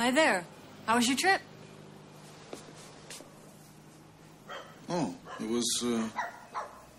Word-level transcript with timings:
Hi 0.00 0.10
there. 0.10 0.46
How 0.86 0.96
was 0.96 1.06
your 1.06 1.16
trip? 1.18 1.42
Oh, 4.88 5.14
it 5.38 5.46
was, 5.46 5.84
uh. 5.84 6.08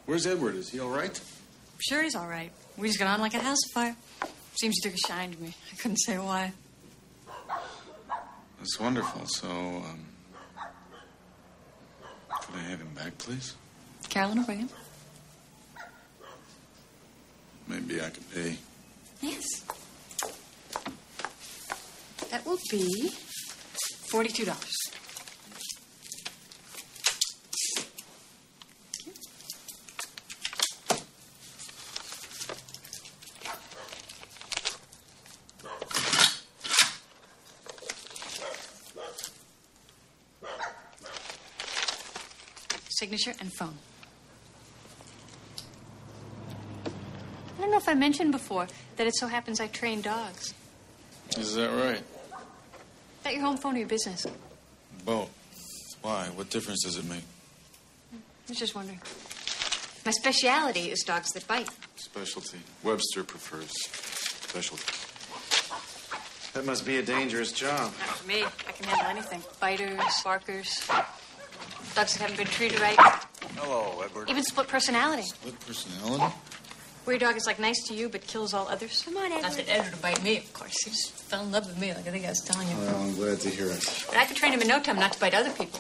Where's 0.05 0.27
Edward? 0.27 0.53
Is 0.53 0.69
he 0.69 0.79
all 0.79 0.91
right? 0.91 1.19
Sure, 1.79 2.03
he's 2.03 2.15
all 2.15 2.27
right. 2.27 2.51
We 2.77 2.89
just 2.89 2.99
got 2.99 3.07
on 3.07 3.19
like 3.19 3.33
a 3.33 3.39
house 3.39 3.57
fire. 3.73 3.95
Seems 4.53 4.75
he 4.75 4.87
took 4.87 4.93
a 4.93 5.07
shine 5.07 5.31
to 5.31 5.41
me. 5.41 5.55
I 5.73 5.75
couldn't 5.77 5.97
say 5.97 6.19
why. 6.19 6.53
That's 8.59 8.79
wonderful. 8.79 9.25
So, 9.25 9.49
um. 9.49 10.05
Could 12.29 12.55
I 12.55 12.69
have 12.69 12.81
him 12.81 12.93
back, 12.93 13.17
please? 13.17 13.55
Carolyn 14.09 14.37
will 14.37 14.45
bring 14.45 14.59
him. 14.59 14.69
Maybe 17.67 17.99
I 17.99 18.11
could 18.11 18.31
pay. 18.31 18.57
Yes. 19.23 19.63
That 22.31 22.45
will 22.45 22.59
be 22.69 23.11
forty-two 24.09 24.45
dollars. 24.45 24.73
Signature 42.87 43.33
and 43.41 43.51
phone. 43.53 43.77
I 46.85 47.61
don't 47.61 47.71
know 47.71 47.77
if 47.77 47.89
I 47.89 47.93
mentioned 47.93 48.31
before 48.31 48.67
that 48.95 49.05
it 49.05 49.15
so 49.17 49.27
happens 49.27 49.59
I 49.59 49.67
train 49.67 50.01
dogs. 50.01 50.53
Is 51.37 51.55
that 51.55 51.71
right? 51.71 52.03
Is 53.31 53.35
that 53.37 53.39
your 53.39 53.47
home 53.47 53.57
phone 53.57 53.75
or 53.75 53.79
your 53.79 53.87
business? 53.87 54.25
Both. 55.05 55.29
Why? 56.01 56.25
What 56.35 56.49
difference 56.49 56.83
does 56.83 56.97
it 56.97 57.05
make? 57.05 57.23
I 58.13 58.17
was 58.49 58.57
just 58.59 58.75
wondering. 58.75 58.99
My 60.05 60.11
speciality 60.11 60.91
is 60.91 60.99
dogs 61.03 61.31
that 61.31 61.47
bite. 61.47 61.69
Specialty. 61.95 62.57
Webster 62.83 63.23
prefers 63.23 63.71
specialty. 64.43 64.83
That 66.53 66.65
must 66.65 66.85
be 66.85 66.97
a 66.97 67.01
dangerous 67.01 67.53
job. 67.53 67.79
Not 67.79 67.93
for 67.93 68.27
me. 68.27 68.43
I 68.43 68.71
can 68.73 68.85
handle 68.87 69.07
anything. 69.07 69.41
Biters, 69.61 70.01
barkers, 70.25 70.85
dogs 71.95 72.17
that 72.17 72.17
haven't 72.19 72.35
been 72.35 72.47
treated 72.47 72.81
right, 72.81 72.97
Hello, 73.55 74.01
Edward. 74.03 74.29
even 74.29 74.43
split 74.43 74.67
personality. 74.67 75.23
Split 75.23 75.57
personality? 75.61 76.35
Where 77.03 77.15
your 77.15 77.19
dog 77.19 77.35
is 77.35 77.47
like 77.47 77.59
nice 77.59 77.81
to 77.87 77.93
you 77.95 78.09
but 78.09 78.25
kills 78.27 78.53
all 78.53 78.67
others. 78.67 79.01
Come 79.03 79.17
on, 79.17 79.25
Edward. 79.31 79.41
Not 79.41 79.53
that 79.53 79.69
Edward 79.69 79.91
would 79.91 80.01
bite 80.01 80.23
me, 80.23 80.37
of 80.37 80.53
course. 80.53 80.83
He 80.83 80.91
just 80.91 81.11
fell 81.11 81.43
in 81.43 81.51
love 81.51 81.65
with 81.65 81.79
me, 81.79 81.93
like 81.93 82.07
I 82.07 82.11
think 82.11 82.25
I 82.25 82.29
was 82.29 82.41
telling 82.41 82.67
you. 82.67 82.75
Well, 82.77 82.95
I'm 82.95 83.15
glad 83.15 83.39
to 83.41 83.49
hear 83.49 83.67
it. 83.67 84.05
But 84.07 84.17
I 84.17 84.25
could 84.25 84.37
train 84.37 84.53
him 84.53 84.61
in 84.61 84.67
no 84.67 84.79
time 84.79 84.97
not 84.97 85.13
to 85.13 85.19
bite 85.19 85.33
other 85.33 85.51
people. 85.51 85.79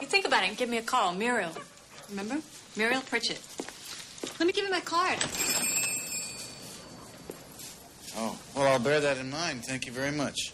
You 0.00 0.06
think 0.08 0.26
about 0.26 0.42
it 0.42 0.48
and 0.48 0.56
give 0.58 0.68
me 0.68 0.78
a 0.78 0.82
call, 0.82 1.14
Muriel. 1.14 1.52
Remember? 2.10 2.38
Muriel 2.76 3.02
Pritchett. 3.02 3.40
Let 4.38 4.46
me 4.46 4.52
give 4.52 4.64
you 4.64 4.70
my 4.70 4.80
card. 4.80 5.18
Oh, 8.16 8.38
well, 8.56 8.72
I'll 8.72 8.78
bear 8.80 9.00
that 9.00 9.18
in 9.18 9.30
mind. 9.30 9.64
Thank 9.64 9.86
you 9.86 9.92
very 9.92 10.10
much. 10.10 10.52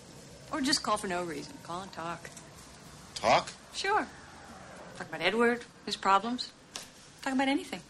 Or 0.53 0.61
just 0.61 0.83
call 0.83 0.99
for 0.99 1.07
no 1.07 1.25
reason. 1.25 1.55
Call 1.63 1.83
and 1.83 1.93
talk. 1.93 2.29
Talk? 3.15 3.51
Sure. 3.73 4.07
Talk 4.99 5.09
about 5.09 5.23
Edward, 5.23 5.65
his 5.87 5.97
problems. 5.97 6.53
Talk 7.23 7.33
about 7.33 7.49
anything. 7.49 7.81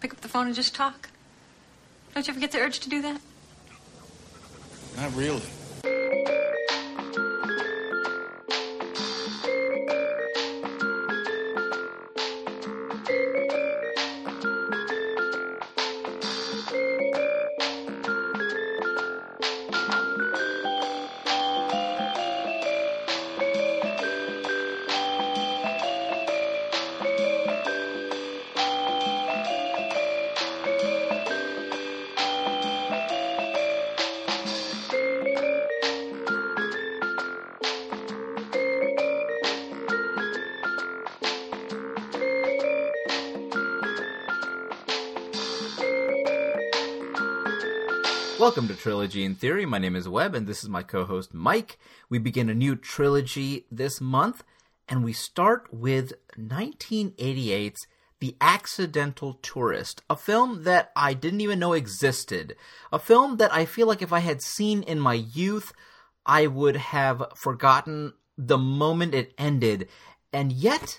Pick 0.00 0.12
up 0.12 0.20
the 0.20 0.28
phone 0.28 0.46
and 0.46 0.54
just 0.54 0.74
talk. 0.74 1.08
Don't 2.14 2.26
you 2.26 2.32
ever 2.32 2.40
get 2.40 2.52
the 2.52 2.58
urge 2.58 2.80
to 2.80 2.88
do 2.88 3.02
that? 3.02 3.20
Not 4.96 5.14
really. 5.16 5.42
Welcome 48.42 48.66
to 48.66 48.74
Trilogy 48.74 49.24
in 49.24 49.36
Theory. 49.36 49.64
My 49.66 49.78
name 49.78 49.94
is 49.94 50.08
Webb, 50.08 50.34
and 50.34 50.48
this 50.48 50.64
is 50.64 50.68
my 50.68 50.82
co 50.82 51.04
host 51.04 51.32
Mike. 51.32 51.78
We 52.08 52.18
begin 52.18 52.48
a 52.50 52.54
new 52.54 52.74
trilogy 52.74 53.66
this 53.70 54.00
month, 54.00 54.42
and 54.88 55.04
we 55.04 55.12
start 55.12 55.72
with 55.72 56.12
1988's 56.36 57.86
The 58.18 58.36
Accidental 58.40 59.34
Tourist, 59.42 60.02
a 60.10 60.16
film 60.16 60.64
that 60.64 60.90
I 60.96 61.14
didn't 61.14 61.40
even 61.40 61.60
know 61.60 61.72
existed. 61.72 62.56
A 62.92 62.98
film 62.98 63.36
that 63.36 63.54
I 63.54 63.64
feel 63.64 63.86
like 63.86 64.02
if 64.02 64.12
I 64.12 64.18
had 64.18 64.42
seen 64.42 64.82
in 64.82 64.98
my 64.98 65.14
youth, 65.14 65.72
I 66.26 66.48
would 66.48 66.74
have 66.74 67.22
forgotten 67.36 68.14
the 68.36 68.58
moment 68.58 69.14
it 69.14 69.34
ended, 69.38 69.88
and 70.32 70.50
yet 70.50 70.98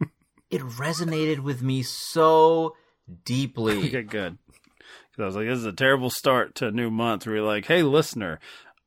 it 0.50 0.60
resonated 0.60 1.38
with 1.38 1.62
me 1.62 1.82
so 1.82 2.76
deeply. 3.24 3.88
Okay, 3.88 4.02
good. 4.02 4.36
'Cause 5.16 5.22
I 5.22 5.26
was 5.26 5.36
like, 5.36 5.46
this 5.46 5.58
is 5.58 5.64
a 5.64 5.72
terrible 5.72 6.10
start 6.10 6.54
to 6.56 6.68
a 6.68 6.72
new 6.72 6.90
month 6.90 7.26
where 7.26 7.36
you're 7.36 7.44
like, 7.44 7.66
hey, 7.66 7.82
listener, 7.82 8.40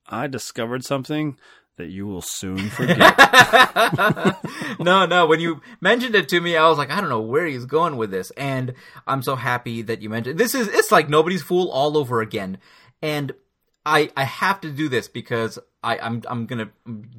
I 0.08 0.28
discovered 0.28 0.84
something 0.84 1.38
that 1.78 1.88
you 1.90 2.06
will 2.08 2.22
soon 2.22 2.70
forget. 2.70 2.98
no, 4.80 5.06
no. 5.06 5.26
When 5.28 5.40
you 5.40 5.62
mentioned 5.80 6.16
it 6.16 6.28
to 6.30 6.42
me, 6.42 6.58
I 6.58 6.68
was 6.68 6.78
like, 6.78 6.92
I 6.92 7.00
don't 7.00 7.10
know 7.10 7.22
where 7.22 7.46
he's 7.46 7.66
going 7.66 7.98
with 7.98 8.12
this, 8.12 8.32
and 8.32 8.74
I'm 9.06 9.22
so 9.22 9.36
happy 9.36 9.82
that 9.84 10.02
you 10.02 10.10
mentioned 10.10 10.38
this. 10.40 10.56
Is 10.56 10.68
it's 10.68 10.92
like 10.92 11.08
nobody's 11.10 11.44
fool 11.44 11.70
all 11.70 11.98
over 11.98 12.20
again, 12.22 12.58
and 13.02 13.32
I 13.86 14.10
I 14.18 14.24
have 14.24 14.60
to 14.62 14.72
do 14.72 14.90
this 14.90 15.08
because 15.08 15.60
I 15.84 16.00
I'm 16.00 16.24
I'm 16.28 16.46
gonna 16.46 16.72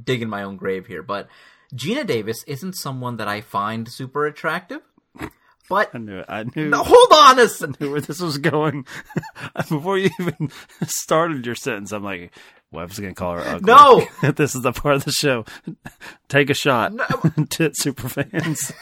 dig 0.04 0.22
in 0.22 0.28
my 0.28 0.42
own 0.42 0.56
grave 0.56 0.86
here, 0.86 1.02
but 1.02 1.28
Geena 1.74 2.06
Davis 2.06 2.42
isn't 2.46 2.74
someone 2.74 3.16
that 3.18 3.28
I 3.28 3.40
find 3.40 3.88
super 3.88 4.26
attractive, 4.26 4.80
but. 5.68 5.90
I 5.94 5.98
knew 5.98 6.18
it. 6.18 6.26
I 6.28 6.44
knew, 6.44 6.68
No, 6.70 6.82
hold 6.82 7.12
on 7.12 7.38
a 7.38 7.42
s- 7.42 7.62
I 7.62 7.66
knew 7.80 7.90
where 7.92 8.00
this 8.00 8.20
was 8.20 8.38
going. 8.38 8.86
Before 9.56 9.98
you 9.98 10.10
even 10.20 10.50
started 10.86 11.44
your 11.46 11.54
sentence, 11.54 11.92
I'm 11.92 12.04
like, 12.04 12.32
Webb's 12.70 12.98
going 12.98 13.14
to 13.14 13.18
call 13.18 13.34
her 13.34 13.40
ugly. 13.40 13.72
No! 13.72 14.06
this 14.32 14.54
is 14.54 14.62
the 14.62 14.72
part 14.72 14.96
of 14.96 15.04
the 15.04 15.12
show. 15.12 15.44
Take 16.28 16.50
a 16.50 16.54
shot. 16.54 16.92
No. 16.92 17.06
Tit 17.50 17.72
super 17.76 18.08
fans. 18.08 18.72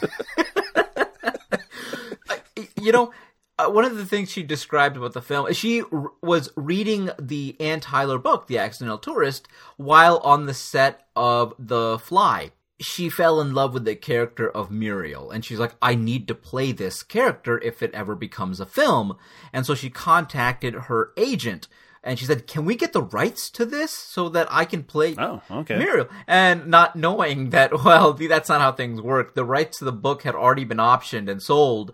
you 2.81 2.91
know, 2.91 3.11
uh, 3.59 3.69
one 3.69 3.85
of 3.85 3.95
the 3.97 4.05
things 4.05 4.29
she 4.31 4.43
described 4.43 4.97
about 4.97 5.13
the 5.13 5.21
film 5.21 5.47
is 5.47 5.57
she 5.57 5.81
r- 5.91 6.11
was 6.21 6.49
reading 6.55 7.09
the 7.19 7.55
Anne 7.59 7.79
Tyler 7.79 8.17
book, 8.19 8.47
The 8.47 8.57
Accidental 8.59 8.97
Tourist, 8.97 9.47
while 9.77 10.17
on 10.19 10.45
the 10.45 10.53
set 10.53 11.07
of 11.15 11.53
The 11.57 11.97
Fly. 11.99 12.51
She 12.79 13.09
fell 13.09 13.41
in 13.41 13.53
love 13.55 13.73
with 13.73 13.85
the 13.85 13.95
character 13.95 14.47
of 14.49 14.69
Muriel, 14.69 15.31
and 15.31 15.43
she's 15.43 15.57
like, 15.57 15.73
I 15.81 15.95
need 15.95 16.27
to 16.27 16.35
play 16.35 16.71
this 16.71 17.01
character 17.01 17.59
if 17.61 17.81
it 17.81 17.93
ever 17.95 18.13
becomes 18.15 18.59
a 18.59 18.65
film. 18.67 19.17
And 19.51 19.65
so 19.65 19.73
she 19.73 19.89
contacted 19.89 20.73
her 20.75 21.09
agent, 21.17 21.67
and 22.03 22.19
she 22.19 22.25
said, 22.25 22.45
Can 22.45 22.65
we 22.65 22.75
get 22.75 22.93
the 22.93 23.01
rights 23.01 23.49
to 23.51 23.65
this 23.65 23.91
so 23.91 24.29
that 24.29 24.47
I 24.51 24.63
can 24.65 24.83
play 24.83 25.15
Oh, 25.17 25.41
okay. 25.49 25.77
Muriel? 25.79 26.07
And 26.27 26.67
not 26.67 26.95
knowing 26.95 27.49
that, 27.49 27.83
well, 27.83 28.13
that's 28.13 28.49
not 28.49 28.61
how 28.61 28.71
things 28.73 29.01
work. 29.01 29.33
The 29.33 29.43
rights 29.43 29.79
to 29.79 29.85
the 29.85 29.91
book 29.91 30.21
had 30.21 30.35
already 30.35 30.63
been 30.63 30.77
optioned 30.77 31.29
and 31.31 31.41
sold 31.41 31.91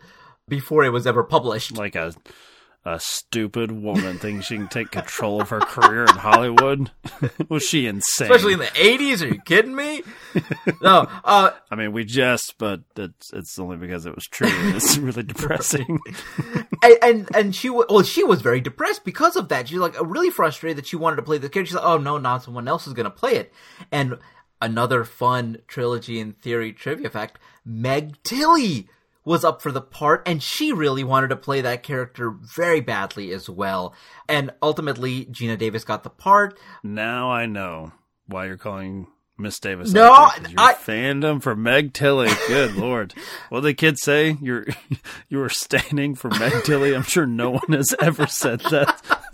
before 0.50 0.84
it 0.84 0.90
was 0.90 1.08
ever 1.08 1.24
published. 1.24 1.78
like 1.78 1.96
a 1.96 2.14
a 2.86 3.00
stupid 3.00 3.72
woman 3.72 4.18
thinks 4.20 4.48
she 4.48 4.58
can 4.58 4.68
take 4.68 4.92
control 4.92 5.40
of 5.42 5.50
her 5.50 5.62
career 5.62 6.04
in 6.04 6.16
Hollywood. 6.16 6.92
Was 7.50 7.64
she 7.64 7.88
insane? 7.88 8.30
Especially 8.30 8.54
in 8.54 8.60
the 8.60 8.66
80s? 8.66 9.22
Are 9.22 9.28
you 9.34 9.40
kidding 9.42 9.74
me? 9.76 10.04
No. 10.82 11.08
Uh, 11.24 11.52
I 11.72 11.76
mean, 11.76 11.94
we 11.94 12.04
jest, 12.04 12.56
but 12.58 12.82
it's 12.98 13.32
it's 13.32 13.58
only 13.58 13.78
because 13.78 14.06
it 14.06 14.14
was 14.16 14.26
true. 14.26 14.50
It's 14.52 14.98
really 15.00 15.24
depressing. 15.24 16.00
and, 16.84 16.98
and 17.02 17.36
and 17.36 17.56
she 17.56 17.70
wa- 17.70 17.86
well 17.90 18.04
she 18.04 18.24
was 18.24 18.42
very 18.42 18.60
depressed 18.60 19.06
because 19.06 19.38
of 19.38 19.48
that. 19.50 19.70
She's 19.70 19.78
like 19.78 19.96
really 20.02 20.30
frustrated 20.30 20.78
that 20.78 20.88
she 20.88 20.98
wanted 20.98 21.18
to 21.18 21.22
play 21.22 21.38
the 21.38 21.50
character. 21.50 21.68
She's 21.70 21.76
like, 21.76 21.86
oh 21.86 21.98
no, 21.98 22.18
not 22.18 22.44
someone 22.44 22.68
else 22.68 22.86
is 22.86 22.94
going 22.94 23.06
to 23.06 23.10
play 23.10 23.36
it. 23.36 23.54
And 23.92 24.18
another 24.62 25.06
fun 25.06 25.60
trilogy 25.68 26.20
in 26.20 26.34
theory 26.34 26.74
trivia 26.74 27.10
fact: 27.10 27.40
Meg 27.64 28.22
Tilly 28.24 28.90
was 29.26 29.44
up 29.44 29.62
for 29.62 29.72
the 29.72 29.82
part, 29.82 30.22
and 30.28 30.42
she 30.44 30.72
really 30.72 31.04
wanted 31.04 31.30
to 31.30 31.36
play 31.36 31.62
that 31.62 31.84
character 31.84 32.30
very 32.32 32.82
badly 32.82 33.32
as 33.32 33.50
well. 33.50 33.94
And 34.28 34.52
ultimately, 34.62 35.26
Geena 35.26 35.58
Davis 35.58 35.84
got 35.84 36.04
the 36.04 36.10
part. 36.10 36.60
now 36.84 37.32
I 37.32 37.46
know 37.46 37.92
why 38.26 38.46
you're 38.46 38.58
calling 38.58 39.08
Miss 39.38 39.60
Davis. 39.60 39.92
No, 39.92 40.12
I- 40.58 40.76
fandom 40.76 41.42
for 41.42 41.56
Meg 41.56 41.94
Tilly. 41.94 42.30
Good 42.48 42.76
lord, 42.78 43.14
what 43.50 43.62
did 43.62 43.68
the 43.68 43.74
kids 43.74 44.02
say? 44.02 44.38
You're 44.42 44.66
you 45.30 45.40
were 45.40 45.50
standing 45.50 46.14
for 46.14 46.30
Meg 46.30 46.64
Tilly. 46.64 46.96
I'm 46.96 47.04
sure 47.04 47.26
no 47.26 47.52
one 47.52 47.72
has 47.72 47.96
ever 48.00 48.28
said 48.28 48.60
that. 48.62 49.02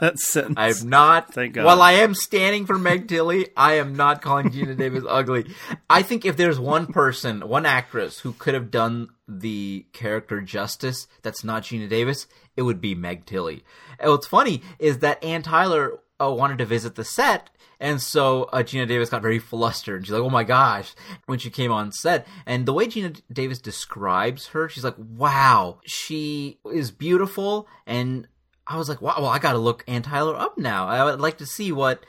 that 0.00 0.18
sentence. 0.18 0.56
I've 0.56 0.84
not. 0.84 1.34
Thank 1.34 1.54
God. 1.54 1.66
While 1.66 1.82
I 1.82 1.92
am 1.92 2.14
standing 2.14 2.64
for 2.64 2.78
Meg 2.78 3.08
Tilly, 3.08 3.48
I 3.54 3.74
am 3.74 3.94
not 3.94 4.22
calling 4.22 4.48
Geena 4.48 4.76
Davis 4.76 5.04
ugly. 5.06 5.54
I 5.90 6.02
think 6.02 6.24
if 6.24 6.38
there's 6.38 6.58
one 6.58 6.86
person, 6.86 7.46
one 7.46 7.66
actress 7.66 8.20
who 8.20 8.32
could 8.32 8.54
have 8.54 8.70
done 8.70 9.10
the 9.28 9.84
character 9.92 10.40
justice 10.40 11.06
that's 11.22 11.44
not 11.44 11.64
Geena 11.64 11.88
Davis, 11.88 12.26
it 12.56 12.62
would 12.62 12.80
be 12.80 12.94
Meg 12.94 13.26
Tilly. 13.26 13.62
And 13.98 14.10
what's 14.10 14.26
funny 14.26 14.62
is 14.78 14.98
that 15.00 15.22
Anne 15.22 15.42
Tyler 15.42 15.98
uh, 16.20 16.30
wanted 16.30 16.58
to 16.58 16.66
visit 16.66 16.94
the 16.94 17.04
set. 17.04 17.50
And 17.78 18.00
so 18.00 18.44
uh, 18.44 18.58
Geena 18.58 18.88
Davis 18.88 19.10
got 19.10 19.22
very 19.22 19.38
flustered. 19.38 20.06
She's 20.06 20.12
like, 20.12 20.22
oh 20.22 20.30
my 20.30 20.44
gosh, 20.44 20.94
when 21.26 21.38
she 21.38 21.50
came 21.50 21.70
on 21.70 21.92
set. 21.92 22.26
And 22.46 22.64
the 22.64 22.72
way 22.72 22.86
Geena 22.86 23.20
Davis 23.30 23.58
describes 23.58 24.48
her, 24.48 24.68
she's 24.68 24.84
like, 24.84 24.96
wow, 24.98 25.80
she 25.84 26.58
is 26.64 26.90
beautiful. 26.90 27.68
And 27.86 28.28
I 28.66 28.78
was 28.78 28.88
like, 28.88 29.02
wow, 29.02 29.16
well, 29.18 29.28
I 29.28 29.38
got 29.38 29.52
to 29.52 29.58
look 29.58 29.84
Anne 29.86 30.02
Tyler 30.02 30.36
up 30.36 30.56
now. 30.56 30.86
I 30.88 31.04
would 31.04 31.20
like 31.20 31.38
to 31.38 31.46
see 31.46 31.72
what 31.72 32.04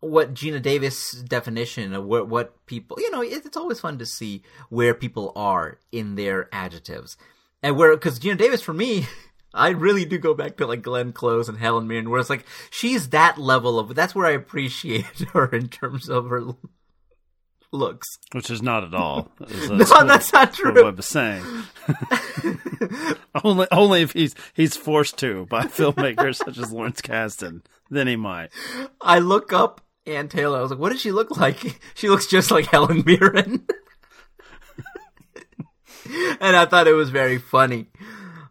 what 0.00 0.34
Geena 0.34 0.60
Davis 0.60 1.12
definition 1.12 1.94
of 1.94 2.04
what 2.04 2.28
what 2.28 2.66
people, 2.66 2.96
you 2.98 3.10
know, 3.12 3.22
it's 3.22 3.56
always 3.56 3.78
fun 3.78 3.98
to 3.98 4.06
see 4.06 4.42
where 4.68 4.94
people 4.94 5.32
are 5.36 5.78
in 5.92 6.16
their 6.16 6.48
adjectives. 6.52 7.16
And 7.62 7.76
where 7.76 7.96
cuz 7.96 8.18
Geena 8.18 8.36
Davis 8.36 8.60
for 8.60 8.74
me 8.74 9.06
I 9.54 9.70
really 9.70 10.04
do 10.04 10.18
go 10.18 10.34
back 10.34 10.56
to 10.56 10.66
like 10.66 10.82
Glenn 10.82 11.12
Close 11.12 11.48
and 11.48 11.58
Helen 11.58 11.86
Mirren, 11.86 12.10
where 12.10 12.20
it's 12.20 12.30
like 12.30 12.44
she's 12.70 13.10
that 13.10 13.38
level 13.38 13.78
of. 13.78 13.94
That's 13.94 14.14
where 14.14 14.26
I 14.26 14.32
appreciate 14.32 15.04
her 15.32 15.46
in 15.46 15.68
terms 15.68 16.08
of 16.08 16.28
her 16.28 16.42
looks. 17.72 18.08
Which 18.32 18.50
is 18.50 18.62
not 18.62 18.84
at 18.84 18.94
all. 18.94 19.30
No, 19.68 20.04
that's 20.04 20.32
not 20.32 20.52
true. 20.52 20.74
What 20.74 20.86
I 20.86 20.90
was 20.90 21.06
saying. 21.06 21.44
only, 23.44 23.66
only 23.70 24.02
if 24.02 24.12
he's 24.12 24.34
he's 24.54 24.76
forced 24.76 25.18
to 25.18 25.46
by 25.46 25.64
filmmakers 25.64 26.36
such 26.36 26.58
as 26.58 26.72
Lawrence 26.72 27.00
Kasdan, 27.00 27.62
then 27.90 28.06
he 28.06 28.16
might. 28.16 28.50
I 29.00 29.18
look 29.18 29.52
up 29.52 29.80
Ann 30.06 30.28
Taylor. 30.28 30.58
I 30.58 30.62
was 30.62 30.70
like, 30.70 30.80
what 30.80 30.92
does 30.92 31.00
she 31.00 31.12
look 31.12 31.36
like? 31.36 31.80
She 31.94 32.08
looks 32.08 32.26
just 32.26 32.50
like 32.50 32.66
Helen 32.66 33.02
Mirren. 33.06 33.66
and 36.40 36.56
I 36.56 36.66
thought 36.66 36.88
it 36.88 36.94
was 36.94 37.10
very 37.10 37.38
funny. 37.38 37.88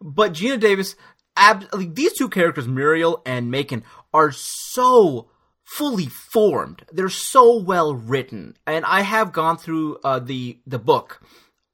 But 0.01 0.33
Geena 0.33 0.59
Davis, 0.59 0.95
ab- 1.37 1.67
like, 1.71 1.95
these 1.95 2.13
two 2.13 2.27
characters, 2.27 2.67
Muriel 2.67 3.21
and 3.25 3.51
Macon, 3.51 3.83
are 4.13 4.31
so 4.31 5.29
fully 5.63 6.07
formed. 6.07 6.83
They're 6.91 7.09
so 7.09 7.57
well 7.57 7.93
written, 7.93 8.57
and 8.65 8.83
I 8.85 9.01
have 9.01 9.31
gone 9.31 9.57
through 9.57 9.97
uh, 10.03 10.19
the 10.19 10.59
the 10.65 10.79
book 10.79 11.21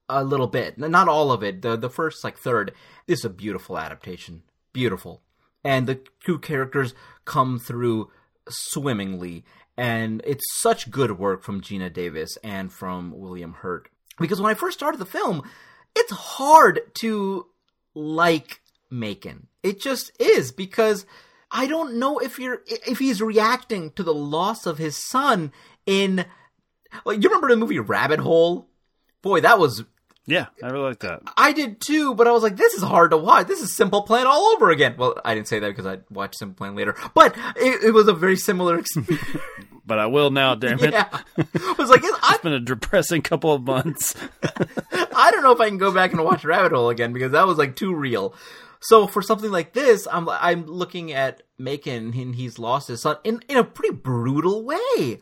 a 0.09 0.23
little 0.23 0.47
bit, 0.47 0.77
not 0.77 1.07
all 1.07 1.31
of 1.31 1.43
it. 1.43 1.61
The 1.61 1.75
the 1.75 1.89
first 1.89 2.23
like 2.23 2.37
third. 2.37 2.73
This 3.07 3.19
is 3.19 3.25
a 3.25 3.29
beautiful 3.29 3.77
adaptation, 3.77 4.43
beautiful, 4.73 5.21
and 5.63 5.87
the 5.87 6.01
two 6.25 6.37
characters 6.37 6.93
come 7.25 7.59
through 7.59 8.11
swimmingly, 8.49 9.45
and 9.77 10.21
it's 10.25 10.45
such 10.59 10.91
good 10.91 11.17
work 11.17 11.43
from 11.43 11.61
Geena 11.61 11.91
Davis 11.91 12.37
and 12.43 12.71
from 12.71 13.17
William 13.17 13.53
Hurt. 13.53 13.89
Because 14.19 14.41
when 14.41 14.51
I 14.51 14.55
first 14.55 14.77
started 14.77 14.97
the 14.97 15.05
film, 15.05 15.43
it's 15.95 16.11
hard 16.11 16.81
to 16.99 17.47
like 17.97 18.61
Macon. 18.89 19.47
It 19.63 19.81
just 19.81 20.11
is 20.21 20.51
because 20.51 21.05
I 21.51 21.67
don't 21.67 21.97
know 21.97 22.19
if 22.19 22.39
you're 22.39 22.61
if 22.67 22.99
he's 22.99 23.21
reacting 23.21 23.91
to 23.91 24.03
the 24.03 24.13
loss 24.13 24.65
of 24.65 24.77
his 24.77 24.95
son 24.95 25.51
in 25.85 26.25
you 27.05 27.17
remember 27.17 27.49
the 27.49 27.57
movie 27.57 27.79
Rabbit 27.79 28.19
Hole? 28.19 28.69
Boy, 29.21 29.41
that 29.41 29.59
was 29.59 29.83
Yeah, 30.29 30.47
I 30.61 30.67
really 30.67 30.83
like 30.83 30.99
that. 30.99 31.21
I 31.37 31.53
did 31.53 31.79
too, 31.79 32.13
but 32.13 32.27
I 32.27 32.31
was 32.31 32.43
like, 32.43 32.57
this 32.57 32.73
is 32.73 32.83
hard 32.83 33.11
to 33.11 33.17
watch. 33.17 33.47
This 33.47 33.61
is 33.61 33.73
Simple 33.73 34.01
Plan 34.01 34.27
all 34.27 34.47
over 34.55 34.69
again. 34.69 34.95
Well, 34.97 35.15
I 35.23 35.33
didn't 35.33 35.47
say 35.47 35.59
that 35.59 35.69
because 35.69 35.85
I 35.85 35.99
watched 36.09 36.37
Simple 36.37 36.57
Plan 36.57 36.75
later, 36.75 36.95
but 37.13 37.33
it, 37.55 37.85
it 37.85 37.91
was 37.91 38.09
a 38.09 38.13
very 38.13 38.35
similar 38.35 38.77
experience. 38.77 39.25
But 39.87 39.99
I 39.99 40.07
will 40.07 40.31
now, 40.31 40.53
damn 40.53 40.83
it. 40.83 40.91
yeah, 40.91 41.07
I 41.37 41.75
was 41.77 41.89
like, 41.89 42.01
I, 42.03 42.31
It's 42.33 42.43
been 42.43 42.51
a 42.51 42.59
depressing 42.59 43.21
couple 43.21 43.53
of 43.53 43.61
months. 43.61 44.13
I 45.15 45.31
don't 45.31 45.43
know 45.43 45.53
if 45.53 45.61
I 45.61 45.69
can 45.69 45.77
go 45.77 45.93
back 45.93 46.11
and 46.11 46.21
watch 46.25 46.43
Rabbit 46.43 46.73
Hole 46.73 46.89
again 46.89 47.13
because 47.13 47.31
that 47.31 47.47
was 47.47 47.57
like 47.57 47.77
too 47.77 47.95
real. 47.95 48.35
So 48.81 49.07
for 49.07 49.21
something 49.21 49.49
like 49.49 49.71
this, 49.71 50.05
I'm 50.11 50.27
I'm 50.27 50.65
looking 50.65 51.13
at 51.13 51.41
Macon 51.57 52.13
and 52.13 52.35
he's 52.35 52.59
lost 52.59 52.89
his 52.89 53.01
son 53.03 53.15
in 53.23 53.39
in 53.47 53.55
a 53.55 53.63
pretty 53.63 53.95
brutal 53.95 54.61
way. 54.65 55.21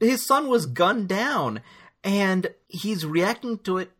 His 0.00 0.24
son 0.26 0.48
was 0.48 0.64
gunned 0.64 1.08
down, 1.08 1.60
and 2.02 2.54
he's 2.68 3.04
reacting 3.04 3.58
to 3.64 3.76
it 3.76 3.90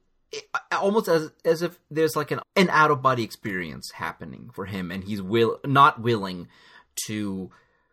almost 0.73 1.09
as 1.09 1.31
as 1.45 1.63
if 1.63 1.79
there's 1.91 2.17
like 2.17 2.31
an 2.31 2.41
an 2.55 2.69
out 2.71 2.91
of 2.91 3.03
body 3.03 3.23
experience 3.23 3.93
happening 3.93 4.51
for 4.53 4.67
him, 4.67 4.91
and 4.91 5.05
he's 5.05 5.23
will 5.23 5.61
not 5.65 6.01
willing 6.01 6.49
to 7.07 7.51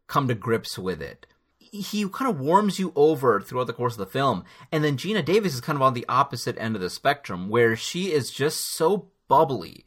come 0.08 0.28
to 0.28 0.36
grips 0.36 0.78
with 0.78 1.02
it. 1.02 1.26
He 1.58 2.08
kind 2.08 2.30
of 2.30 2.40
warms 2.40 2.78
you 2.78 2.94
over 2.96 3.42
throughout 3.42 3.68
the 3.68 3.74
course 3.74 3.94
of 3.94 4.00
the 4.00 4.06
film, 4.06 4.44
and 4.72 4.84
then 4.84 4.98
Geena 4.98 5.26
Davis 5.26 5.56
is 5.56 5.62
kind 5.62 5.76
of 5.76 5.82
on 5.82 5.94
the 5.94 6.06
opposite 6.08 6.58
end 6.60 6.76
of 6.76 6.82
the 6.82 6.90
spectrum, 6.90 7.50
where 7.50 7.76
she 7.76 8.12
is 8.12 8.30
just 8.30 8.76
so 8.76 9.10
bubbly 9.28 9.86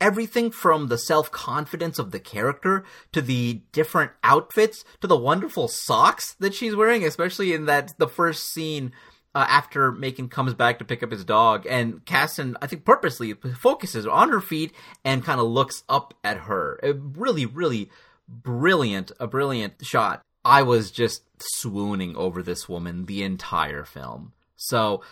everything 0.00 0.50
from 0.50 0.88
the 0.88 0.98
self 0.98 1.30
confidence 1.30 1.98
of 1.98 2.10
the 2.10 2.20
character 2.20 2.84
to 3.12 3.20
the 3.20 3.62
different 3.72 4.12
outfits 4.22 4.84
to 5.00 5.06
the 5.06 5.16
wonderful 5.16 5.68
socks 5.68 6.34
that 6.34 6.54
she's 6.54 6.76
wearing, 6.76 7.04
especially 7.04 7.52
in 7.52 7.66
that 7.66 7.96
the 7.98 8.08
first 8.08 8.52
scene 8.52 8.92
uh, 9.36 9.44
after 9.50 9.92
Macon 9.92 10.30
comes 10.30 10.54
back 10.54 10.78
to 10.78 10.84
pick 10.86 11.02
up 11.02 11.12
his 11.12 11.22
dog, 11.22 11.66
and 11.68 12.02
Kasdan, 12.06 12.54
I 12.62 12.66
think, 12.66 12.86
purposely 12.86 13.34
focuses 13.34 14.06
on 14.06 14.30
her 14.30 14.40
feet 14.40 14.72
and 15.04 15.22
kind 15.22 15.38
of 15.38 15.46
looks 15.46 15.84
up 15.90 16.14
at 16.24 16.38
her. 16.38 16.80
A 16.82 16.94
really, 16.94 17.44
really 17.44 17.90
brilliant, 18.26 19.12
a 19.20 19.26
brilliant 19.26 19.84
shot. 19.84 20.22
I 20.42 20.62
was 20.62 20.90
just 20.90 21.22
swooning 21.38 22.16
over 22.16 22.42
this 22.42 22.66
woman 22.66 23.04
the 23.04 23.22
entire 23.22 23.84
film. 23.84 24.32
So, 24.56 25.02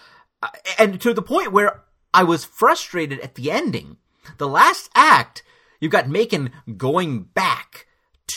uh, 0.43 0.49
and 0.79 0.99
to 1.03 1.13
the 1.13 1.21
point 1.21 1.53
where 1.53 1.83
I 2.15 2.23
was 2.23 2.47
frustrated 2.47 3.21
at 3.21 3.35
the 3.35 3.51
ending. 3.51 3.99
The 4.39 4.49
last 4.49 4.89
act, 4.95 5.43
you've 5.81 5.93
got 5.93 6.09
Macon 6.09 6.51
going 6.79 7.25
back 7.25 7.87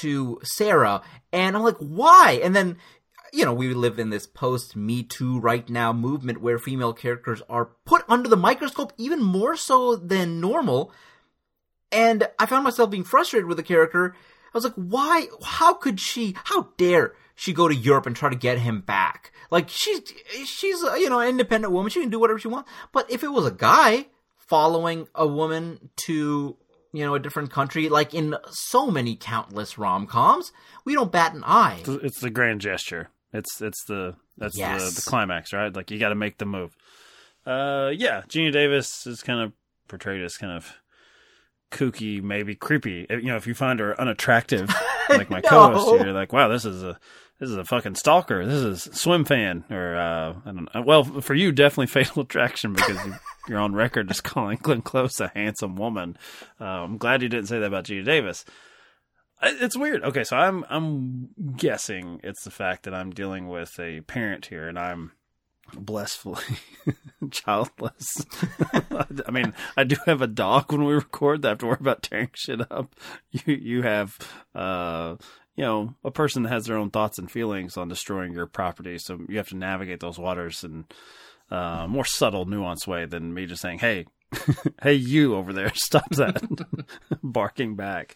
to 0.01 0.41
Sarah, 0.43 1.01
and 1.31 1.55
I'm 1.55 1.63
like, 1.63 1.77
why? 1.77 2.41
And 2.43 2.53
then, 2.53 2.77
you 3.33 3.45
know, 3.45 3.53
we 3.53 3.73
live 3.73 3.99
in 3.99 4.09
this 4.09 4.27
post 4.27 4.75
Me 4.75 5.03
Too 5.03 5.39
right 5.39 5.67
now 5.69 5.93
movement 5.93 6.41
where 6.41 6.59
female 6.59 6.93
characters 6.93 7.41
are 7.49 7.71
put 7.85 8.03
under 8.07 8.29
the 8.29 8.37
microscope 8.37 8.93
even 8.97 9.21
more 9.21 9.55
so 9.55 9.95
than 9.95 10.39
normal. 10.39 10.91
And 11.91 12.27
I 12.39 12.45
found 12.45 12.63
myself 12.63 12.89
being 12.89 13.03
frustrated 13.03 13.47
with 13.47 13.57
the 13.57 13.63
character. 13.63 14.15
I 14.53 14.57
was 14.57 14.63
like, 14.63 14.73
why? 14.75 15.27
How 15.43 15.73
could 15.73 15.99
she? 15.99 16.35
How 16.45 16.69
dare 16.77 17.13
she 17.35 17.53
go 17.53 17.67
to 17.67 17.75
Europe 17.75 18.05
and 18.05 18.15
try 18.15 18.29
to 18.29 18.35
get 18.35 18.59
him 18.59 18.81
back? 18.81 19.31
Like 19.49 19.69
she's 19.69 20.01
she's 20.45 20.81
you 20.81 21.09
know 21.09 21.19
an 21.19 21.29
independent 21.29 21.73
woman. 21.73 21.89
She 21.89 22.01
can 22.01 22.09
do 22.09 22.19
whatever 22.19 22.39
she 22.39 22.47
wants. 22.47 22.69
But 22.91 23.09
if 23.09 23.23
it 23.23 23.29
was 23.29 23.45
a 23.45 23.51
guy 23.51 24.07
following 24.35 25.07
a 25.15 25.27
woman 25.27 25.89
to 25.97 26.57
you 26.93 27.05
know 27.05 27.15
a 27.15 27.19
different 27.19 27.51
country, 27.51 27.89
like 27.89 28.13
in 28.13 28.35
so 28.49 28.91
many 28.91 29.15
countless 29.15 29.77
rom 29.77 30.07
coms, 30.07 30.51
we 30.85 30.93
don't 30.93 31.11
bat 31.11 31.33
an 31.33 31.43
eye. 31.45 31.83
it's 31.87 32.19
the 32.19 32.29
grand 32.29 32.61
gesture. 32.61 33.09
It's 33.37 33.61
it's 33.61 33.83
the 33.85 34.15
that's 34.37 34.57
Yes. 34.57 34.95
the, 34.95 35.01
the 35.01 35.09
climax, 35.09 35.53
right? 35.53 35.73
Like 35.75 35.91
you 35.91 35.99
got 35.99 36.09
to 36.09 36.15
make 36.15 36.37
the 36.37 36.45
move. 36.45 36.75
Uh, 37.45 37.91
yeah, 37.95 38.21
Geena 38.27 38.51
Davis 38.51 39.07
is 39.07 39.21
kind 39.21 39.39
of 39.39 39.53
portrayed 39.87 40.21
as 40.23 40.35
kind 40.35 40.51
of 40.53 40.73
kooky, 41.71 42.21
maybe 42.21 42.55
creepy. 42.55 43.05
You 43.09 43.21
know, 43.23 43.35
if 43.37 43.47
you 43.47 43.53
find 43.53 43.79
her 43.79 43.99
unattractive, 43.99 44.69
like 45.09 45.29
my 45.29 45.39
No. 45.43 45.49
co-host 45.49 46.03
you're 46.03 46.13
like, 46.13 46.33
wow, 46.33 46.47
this 46.47 46.65
is 46.65 46.83
a 46.83 46.99
this 47.39 47.49
is 47.49 47.55
a 47.55 47.65
fucking 47.65 47.95
stalker. 47.95 48.43
This 48.45 48.55
is 48.63 48.87
a 48.87 48.89
Swimfan, 48.89 49.69
or 49.71 49.95
uh, 49.95 50.29
I 50.43 50.51
don't 50.51 50.73
know. 50.73 50.81
Well, 50.81 51.03
for 51.21 51.35
you, 51.35 51.51
definitely 51.51 51.87
Fatal 52.03 52.23
Attraction 52.23 52.73
because 52.73 53.05
you, 53.05 53.13
you're 53.47 53.59
on 53.59 53.73
record 53.75 54.07
just 54.07 54.23
calling 54.25 54.57
Glenn 54.61 54.81
Close 54.81 55.19
a 55.19 55.31
handsome 55.35 55.75
woman. 55.75 56.17
Uh, 56.59 56.63
I'm 56.65 56.97
glad 56.97 57.21
you 57.21 57.29
didn't 57.29 57.47
say 57.47 57.59
that 57.59 57.65
about 57.67 57.85
Geena 57.85 58.03
Davis. 58.05 58.43
It's 59.41 59.77
weird. 59.77 60.03
Okay, 60.03 60.23
so 60.23 60.35
I'm 60.35 60.65
I'm 60.69 61.29
guessing 61.55 62.19
it's 62.23 62.43
the 62.43 62.51
fact 62.51 62.83
that 62.83 62.93
I'm 62.93 63.11
dealing 63.11 63.47
with 63.47 63.79
a 63.79 64.01
parent 64.01 64.47
here, 64.47 64.67
and 64.67 64.79
I'm 64.79 65.11
blissfully 65.73 66.43
childless. 67.31 68.25
I 69.27 69.31
mean, 69.31 69.53
I 69.75 69.83
do 69.83 69.95
have 70.05 70.21
a 70.21 70.27
dog 70.27 70.71
when 70.71 70.85
we 70.85 70.93
record 70.93 71.41
that 71.41 71.47
I 71.47 71.51
have 71.51 71.57
to 71.59 71.65
worry 71.67 71.77
about 71.79 72.03
tearing 72.03 72.29
shit 72.33 72.61
up. 72.71 72.95
You 73.31 73.53
you 73.53 73.81
have 73.83 74.17
uh 74.55 75.17
you 75.55 75.63
know 75.63 75.95
a 76.03 76.11
person 76.11 76.43
that 76.43 76.49
has 76.49 76.65
their 76.65 76.77
own 76.77 76.89
thoughts 76.89 77.19
and 77.19 77.29
feelings 77.29 77.77
on 77.77 77.89
destroying 77.89 78.33
your 78.33 78.47
property, 78.47 78.97
so 78.97 79.19
you 79.27 79.37
have 79.37 79.49
to 79.49 79.57
navigate 79.57 79.99
those 79.99 80.17
waters 80.17 80.63
in 80.63 80.85
uh, 81.51 81.87
more 81.87 82.05
subtle, 82.05 82.45
nuanced 82.45 82.87
way 82.87 83.05
than 83.05 83.33
me 83.33 83.45
just 83.45 83.61
saying, 83.61 83.79
"Hey, 83.79 84.05
hey, 84.81 84.93
you 84.93 85.35
over 85.35 85.53
there, 85.53 85.71
stop 85.75 86.09
that!" 86.11 86.43
barking 87.23 87.75
back. 87.75 88.15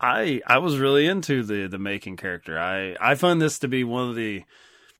I 0.00 0.40
I 0.46 0.58
was 0.58 0.78
really 0.78 1.06
into 1.06 1.42
the 1.42 1.66
the 1.66 1.78
Macon 1.78 2.16
character. 2.16 2.58
I 2.58 2.96
I 3.00 3.14
find 3.14 3.40
this 3.40 3.58
to 3.60 3.68
be 3.68 3.84
one 3.84 4.08
of 4.08 4.16
the 4.16 4.44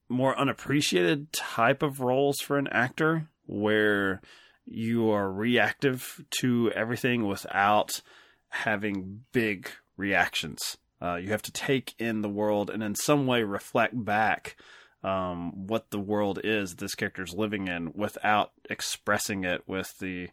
more 0.09 0.39
unappreciated 0.39 1.33
type 1.33 1.83
of 1.83 2.01
roles 2.01 2.41
for 2.41 2.59
an 2.59 2.69
actor 2.69 3.29
where 3.47 4.21
you 4.67 5.11
are 5.11 5.31
reactive 5.31 6.25
to 6.41 6.71
everything 6.73 7.27
without 7.27 8.01
having 8.49 9.25
big 9.33 9.71
reactions. 9.97 10.79
Uh, 11.03 11.17
you 11.17 11.29
have 11.31 11.43
to 11.43 11.53
take 11.53 11.95
in 11.99 12.23
the 12.23 12.29
world 12.29 12.71
and 12.71 12.83
in 12.83 12.95
some 12.95 13.27
way 13.27 13.43
reflect 13.43 14.05
back 14.05 14.57
um, 15.03 15.67
what 15.67 15.91
the 15.91 15.99
world 15.99 16.41
is 16.43 16.77
this 16.77 16.95
character 16.95 17.23
is 17.23 17.35
living 17.35 17.69
in 17.69 17.93
without 17.95 18.53
expressing 18.71 19.45
it 19.45 19.63
with 19.67 19.99
the 19.99 20.29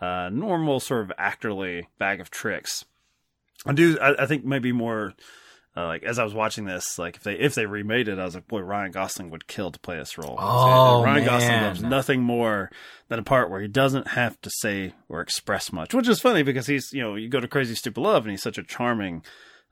uh, 0.00 0.28
normal 0.32 0.78
sort 0.78 1.10
of 1.10 1.16
actorly 1.18 1.86
bag 1.98 2.20
of 2.20 2.30
tricks. 2.30 2.84
I 3.64 3.72
do. 3.72 3.98
I, 4.00 4.24
I 4.24 4.26
think 4.26 4.44
maybe 4.44 4.72
more 4.72 5.14
uh, 5.76 5.86
like 5.86 6.04
as 6.04 6.18
I 6.18 6.24
was 6.24 6.34
watching 6.34 6.66
this, 6.66 6.98
like 6.98 7.16
if 7.16 7.24
they 7.24 7.34
if 7.34 7.54
they 7.54 7.66
remade 7.66 8.08
it, 8.08 8.18
I 8.18 8.24
was 8.24 8.34
like, 8.34 8.46
boy, 8.46 8.60
Ryan 8.60 8.92
Gosling 8.92 9.30
would 9.30 9.48
kill 9.48 9.72
to 9.72 9.80
play 9.80 9.96
this 9.96 10.16
role. 10.16 10.36
Oh, 10.38 11.02
Ryan 11.02 11.24
man. 11.24 11.26
Gosling 11.26 11.62
loves 11.62 11.82
nothing 11.82 12.22
more 12.22 12.70
than 13.08 13.18
a 13.18 13.24
part 13.24 13.50
where 13.50 13.60
he 13.60 13.66
doesn't 13.66 14.08
have 14.08 14.40
to 14.42 14.50
say 14.60 14.92
or 15.08 15.20
express 15.20 15.72
much, 15.72 15.92
which 15.92 16.08
is 16.08 16.20
funny 16.20 16.44
because 16.44 16.68
he's 16.68 16.92
you 16.92 17.02
know 17.02 17.16
you 17.16 17.28
go 17.28 17.40
to 17.40 17.48
Crazy 17.48 17.74
Stupid 17.74 18.00
Love 18.00 18.22
and 18.22 18.30
he's 18.30 18.42
such 18.42 18.58
a 18.58 18.62
charming 18.62 19.24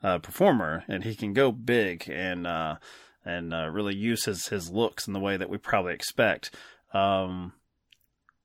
uh, 0.03 0.19
performer 0.19 0.83
and 0.89 1.05
he 1.05 1.15
can 1.15 1.33
go 1.33 1.53
big 1.53 2.09
and 2.11 2.49
uh, 2.49 2.77
and 3.25 3.55
uh, 3.55 3.69
really 3.71 3.95
use 3.95 4.25
his 4.25 4.49
his 4.49 4.71
looks 4.71 5.07
in 5.07 5.13
the 5.13 5.21
way 5.21 5.37
that 5.37 5.51
we 5.51 5.57
probably 5.57 5.95
expect. 5.95 6.53
Um, 6.93 7.53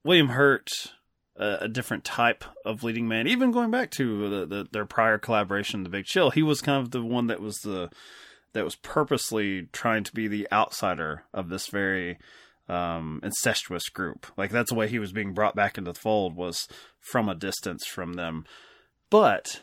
William 0.04 0.28
Hurt 0.28 0.70
a, 1.38 1.58
a 1.62 1.68
different 1.68 2.04
type 2.04 2.44
of 2.64 2.82
leading 2.82 3.08
man. 3.08 3.26
Even 3.26 3.52
going 3.52 3.70
back 3.70 3.90
to 3.92 4.28
the, 4.28 4.46
the, 4.46 4.68
their 4.72 4.84
prior 4.84 5.18
collaboration, 5.18 5.84
The 5.84 5.88
Big 5.88 6.04
Chill, 6.04 6.30
he 6.30 6.42
was 6.42 6.60
kind 6.60 6.82
of 6.82 6.90
the 6.90 7.02
one 7.02 7.28
that 7.28 7.40
was 7.40 7.56
the 7.58 7.90
that 8.54 8.64
was 8.64 8.76
purposely 8.76 9.68
trying 9.72 10.02
to 10.04 10.12
be 10.12 10.26
the 10.26 10.48
outsider 10.50 11.24
of 11.34 11.50
this 11.50 11.68
very 11.68 12.18
um, 12.68 13.20
incestuous 13.22 13.88
group. 13.88 14.26
Like 14.36 14.50
that's 14.50 14.70
the 14.70 14.76
way 14.76 14.88
he 14.88 14.98
was 14.98 15.12
being 15.12 15.34
brought 15.34 15.54
back 15.54 15.78
into 15.78 15.92
the 15.92 15.98
fold 15.98 16.34
was 16.34 16.66
from 16.98 17.28
a 17.28 17.34
distance 17.34 17.86
from 17.86 18.14
them. 18.14 18.46
But 19.10 19.62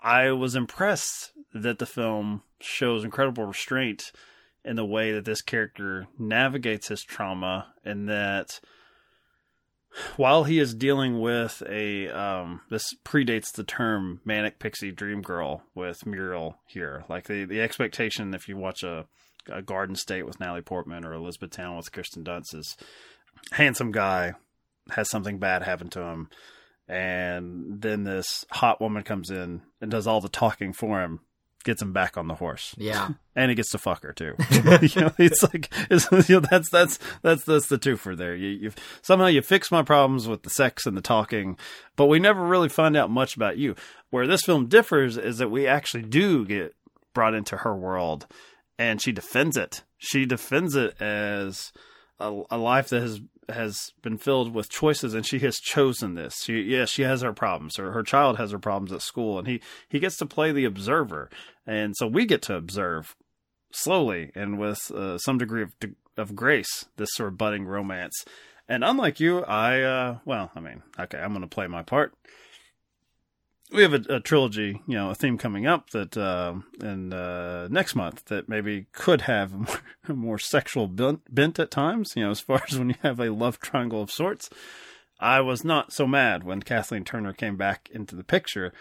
I 0.00 0.32
was 0.32 0.54
impressed 0.54 1.32
that 1.54 1.78
the 1.78 1.86
film 1.86 2.42
shows 2.60 3.04
incredible 3.04 3.44
restraint 3.44 4.12
in 4.64 4.76
the 4.76 4.84
way 4.84 5.12
that 5.12 5.24
this 5.24 5.42
character 5.42 6.06
navigates 6.18 6.88
his 6.88 7.02
trauma 7.02 7.74
and 7.84 8.08
that 8.08 8.60
while 10.16 10.44
he 10.44 10.58
is 10.58 10.74
dealing 10.74 11.20
with 11.20 11.62
a 11.68 12.08
um, 12.08 12.60
this 12.70 12.94
predates 13.04 13.52
the 13.52 13.64
term 13.64 14.20
manic 14.24 14.58
pixie 14.58 14.92
dream 14.92 15.22
girl 15.22 15.62
with 15.74 16.06
Muriel 16.06 16.58
here. 16.66 17.04
Like 17.08 17.26
the 17.26 17.44
the 17.44 17.60
expectation 17.60 18.34
if 18.34 18.48
you 18.48 18.56
watch 18.56 18.82
a, 18.82 19.06
a 19.50 19.62
Garden 19.62 19.96
State 19.96 20.26
with 20.26 20.40
Natalie 20.40 20.62
Portman 20.62 21.04
or 21.04 21.12
Elizabethtown 21.12 21.76
with 21.76 21.92
Kirsten 21.92 22.24
Dunst 22.24 22.54
is 22.54 22.76
handsome 23.52 23.92
guy 23.92 24.34
has 24.90 25.08
something 25.10 25.38
bad 25.38 25.62
happen 25.62 25.88
to 25.88 26.00
him 26.02 26.28
and 26.88 27.80
then 27.80 28.04
this 28.04 28.44
hot 28.50 28.80
woman 28.80 29.02
comes 29.02 29.30
in 29.30 29.62
and 29.80 29.90
does 29.90 30.06
all 30.06 30.20
the 30.20 30.28
talking 30.28 30.72
for 30.72 31.00
him 31.02 31.20
gets 31.62 31.82
him 31.82 31.92
back 31.92 32.16
on 32.16 32.28
the 32.28 32.34
horse 32.34 32.74
Yeah. 32.78 33.10
and 33.36 33.50
he 33.50 33.54
gets 33.54 33.70
to 33.70 33.78
fuck 33.78 34.02
her 34.02 34.12
too. 34.12 34.34
you 34.50 35.00
know, 35.00 35.12
it's 35.18 35.42
like 35.42 35.72
it's, 35.90 36.10
you 36.28 36.36
know, 36.36 36.46
that's 36.48 36.70
that's 36.70 36.98
that's 37.22 37.44
that's 37.44 37.68
the 37.68 37.78
twofer 37.78 38.16
there. 38.16 38.34
You, 38.34 38.48
you 38.48 38.72
somehow 39.02 39.26
you 39.26 39.42
fix 39.42 39.70
my 39.70 39.82
problems 39.82 40.28
with 40.28 40.42
the 40.42 40.50
sex 40.50 40.86
and 40.86 40.96
the 40.96 41.00
talking, 41.02 41.56
but 41.96 42.06
we 42.06 42.18
never 42.18 42.44
really 42.44 42.68
find 42.68 42.96
out 42.96 43.10
much 43.10 43.36
about 43.36 43.58
you. 43.58 43.74
Where 44.10 44.26
this 44.26 44.42
film 44.42 44.66
differs 44.66 45.16
is 45.16 45.38
that 45.38 45.50
we 45.50 45.66
actually 45.66 46.02
do 46.02 46.44
get 46.44 46.74
brought 47.14 47.34
into 47.34 47.58
her 47.58 47.74
world, 47.76 48.26
and 48.78 49.00
she 49.00 49.12
defends 49.12 49.56
it. 49.56 49.82
She 49.98 50.26
defends 50.26 50.74
it 50.76 51.00
as 51.00 51.72
a, 52.18 52.42
a 52.50 52.58
life 52.58 52.88
that 52.88 53.00
has 53.02 53.20
has 53.48 53.92
been 54.02 54.18
filled 54.18 54.54
with 54.54 54.70
choices 54.70 55.14
and 55.14 55.26
she 55.26 55.38
has 55.40 55.56
chosen 55.56 56.14
this. 56.14 56.42
She 56.44 56.62
yeah, 56.62 56.84
she 56.84 57.02
has 57.02 57.22
her 57.22 57.32
problems 57.32 57.78
or 57.78 57.92
her 57.92 58.02
child 58.02 58.36
has 58.38 58.52
her 58.52 58.58
problems 58.58 58.92
at 58.92 59.02
school 59.02 59.38
and 59.38 59.48
he 59.48 59.60
he 59.88 59.98
gets 59.98 60.16
to 60.18 60.26
play 60.26 60.52
the 60.52 60.64
observer. 60.64 61.30
And 61.66 61.96
so 61.96 62.06
we 62.06 62.26
get 62.26 62.42
to 62.42 62.56
observe 62.56 63.16
slowly 63.72 64.30
and 64.34 64.58
with 64.58 64.90
uh, 64.90 65.18
some 65.18 65.38
degree 65.38 65.62
of 65.62 65.74
of 66.16 66.36
grace 66.36 66.86
this 66.96 67.10
sort 67.14 67.30
of 67.30 67.38
budding 67.38 67.64
romance. 67.64 68.24
And 68.68 68.84
unlike 68.84 69.20
you, 69.20 69.44
I 69.44 69.82
uh 69.82 70.18
well, 70.24 70.50
I 70.54 70.60
mean, 70.60 70.82
okay, 70.98 71.18
I'm 71.18 71.32
going 71.32 71.42
to 71.42 71.48
play 71.48 71.66
my 71.66 71.82
part. 71.82 72.14
We 73.72 73.82
have 73.82 73.94
a, 73.94 74.16
a 74.16 74.20
trilogy, 74.20 74.82
you 74.86 74.94
know, 74.94 75.10
a 75.10 75.14
theme 75.14 75.38
coming 75.38 75.66
up 75.66 75.90
that 75.90 76.16
uh, 76.16 76.54
in 76.80 77.12
uh, 77.12 77.68
next 77.70 77.94
month 77.94 78.26
that 78.26 78.48
maybe 78.48 78.86
could 78.92 79.22
have 79.22 79.52
a 79.52 79.56
more, 80.08 80.16
more 80.16 80.38
sexual 80.38 80.88
bent, 80.88 81.34
bent 81.34 81.58
at 81.58 81.70
times. 81.70 82.12
You 82.14 82.24
know, 82.24 82.30
as 82.30 82.40
far 82.40 82.62
as 82.68 82.78
when 82.78 82.90
you 82.90 82.96
have 83.02 83.18
a 83.18 83.32
love 83.32 83.58
triangle 83.60 84.02
of 84.02 84.10
sorts. 84.10 84.50
I 85.18 85.40
was 85.40 85.64
not 85.64 85.92
so 85.92 86.06
mad 86.06 86.42
when 86.42 86.62
Kathleen 86.62 87.04
Turner 87.04 87.32
came 87.32 87.56
back 87.56 87.88
into 87.92 88.16
the 88.16 88.24
picture. 88.24 88.72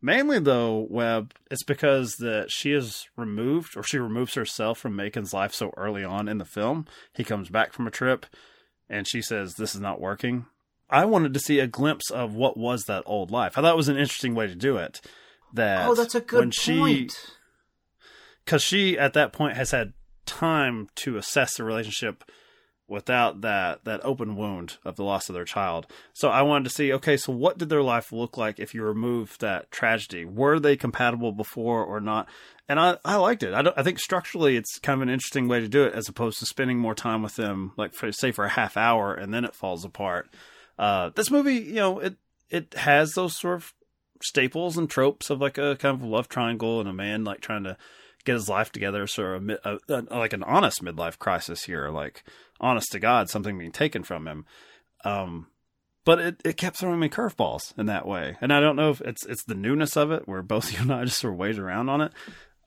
Mainly 0.00 0.40
though, 0.40 0.86
Webb, 0.90 1.34
it's 1.50 1.62
because 1.62 2.16
that 2.16 2.50
she 2.50 2.72
is 2.72 3.06
removed 3.16 3.76
or 3.76 3.84
she 3.84 3.98
removes 3.98 4.34
herself 4.34 4.78
from 4.78 4.96
Macon's 4.96 5.32
life 5.32 5.52
so 5.52 5.72
early 5.76 6.02
on 6.02 6.28
in 6.28 6.38
the 6.38 6.44
film. 6.44 6.86
He 7.14 7.22
comes 7.22 7.50
back 7.50 7.72
from 7.72 7.86
a 7.86 7.90
trip 7.90 8.26
and 8.88 9.06
she 9.06 9.22
says, 9.22 9.54
This 9.54 9.76
is 9.76 9.80
not 9.80 10.00
working. 10.00 10.46
I 10.92 11.04
wanted 11.06 11.34
to 11.34 11.40
see 11.40 11.58
a 11.58 11.66
glimpse 11.66 12.10
of 12.10 12.34
what 12.34 12.56
was 12.56 12.84
that 12.84 13.02
old 13.06 13.30
life. 13.30 13.56
I 13.56 13.62
thought 13.62 13.72
it 13.72 13.76
was 13.76 13.88
an 13.88 13.96
interesting 13.96 14.34
way 14.34 14.46
to 14.46 14.54
do 14.54 14.76
it. 14.76 15.00
That 15.54 15.86
Oh, 15.88 15.94
that's 15.94 16.14
a 16.14 16.20
good 16.20 16.38
when 16.38 16.50
point. 16.50 17.36
because 18.44 18.62
she 18.62 18.98
at 18.98 19.12
that 19.14 19.32
point 19.32 19.56
has 19.56 19.70
had 19.70 19.92
time 20.26 20.88
to 20.96 21.16
assess 21.16 21.56
the 21.56 21.64
relationship 21.64 22.24
without 22.88 23.40
that 23.40 23.84
that 23.84 24.04
open 24.04 24.36
wound 24.36 24.76
of 24.84 24.96
the 24.96 25.04
loss 25.04 25.28
of 25.28 25.34
their 25.34 25.44
child. 25.44 25.86
So 26.12 26.28
I 26.28 26.42
wanted 26.42 26.64
to 26.64 26.70
see, 26.70 26.92
okay, 26.92 27.16
so 27.16 27.32
what 27.32 27.56
did 27.58 27.68
their 27.70 27.82
life 27.82 28.12
look 28.12 28.36
like 28.36 28.58
if 28.58 28.74
you 28.74 28.82
remove 28.82 29.36
that 29.38 29.70
tragedy? 29.70 30.24
Were 30.24 30.58
they 30.60 30.76
compatible 30.76 31.32
before 31.32 31.84
or 31.84 32.00
not? 32.00 32.28
And 32.68 32.78
I, 32.78 32.98
I 33.04 33.16
liked 33.16 33.42
it. 33.42 33.54
I, 33.54 33.62
don't, 33.62 33.76
I 33.78 33.82
think 33.82 33.98
structurally 33.98 34.56
it's 34.56 34.78
kind 34.78 34.98
of 34.98 35.02
an 35.02 35.12
interesting 35.12 35.48
way 35.48 35.60
to 35.60 35.68
do 35.68 35.84
it, 35.84 35.94
as 35.94 36.08
opposed 36.08 36.38
to 36.38 36.46
spending 36.46 36.78
more 36.78 36.94
time 36.94 37.22
with 37.22 37.36
them, 37.36 37.72
like 37.76 37.92
for, 37.94 38.10
say 38.12 38.30
for 38.30 38.44
a 38.44 38.50
half 38.50 38.76
hour, 38.76 39.12
and 39.14 39.32
then 39.34 39.44
it 39.44 39.54
falls 39.54 39.84
apart. 39.84 40.28
Uh, 40.82 41.10
this 41.14 41.30
movie, 41.30 41.54
you 41.54 41.74
know, 41.74 42.00
it 42.00 42.16
it 42.50 42.74
has 42.74 43.12
those 43.12 43.38
sort 43.38 43.54
of 43.54 43.72
staples 44.20 44.76
and 44.76 44.90
tropes 44.90 45.30
of 45.30 45.40
like 45.40 45.56
a 45.56 45.76
kind 45.76 45.94
of 45.94 46.02
love 46.02 46.28
triangle 46.28 46.80
and 46.80 46.88
a 46.88 46.92
man 46.92 47.22
like 47.22 47.40
trying 47.40 47.62
to 47.62 47.76
get 48.24 48.32
his 48.32 48.48
life 48.48 48.72
together, 48.72 49.06
sort 49.06 49.36
of 49.36 49.48
a, 49.48 49.80
a, 49.88 50.04
a, 50.10 50.18
like 50.18 50.32
an 50.32 50.42
honest 50.42 50.82
midlife 50.82 51.20
crisis 51.20 51.62
here, 51.62 51.88
like 51.88 52.24
honest 52.60 52.90
to 52.90 52.98
God, 52.98 53.30
something 53.30 53.56
being 53.56 53.70
taken 53.70 54.02
from 54.02 54.26
him. 54.26 54.44
Um, 55.04 55.46
but 56.04 56.18
it, 56.18 56.40
it 56.44 56.56
kept 56.56 56.78
throwing 56.78 56.98
me 56.98 57.08
curveballs 57.08 57.78
in 57.78 57.86
that 57.86 58.04
way, 58.04 58.36
and 58.40 58.52
I 58.52 58.58
don't 58.58 58.74
know 58.74 58.90
if 58.90 59.00
it's 59.02 59.24
it's 59.24 59.44
the 59.44 59.54
newness 59.54 59.96
of 59.96 60.10
it, 60.10 60.26
where 60.26 60.42
both 60.42 60.72
you 60.72 60.80
and 60.80 60.92
I 60.92 61.04
just 61.04 61.20
sort 61.20 61.34
of 61.34 61.38
wade 61.38 61.60
around 61.60 61.90
on 61.90 62.00
it. 62.00 62.12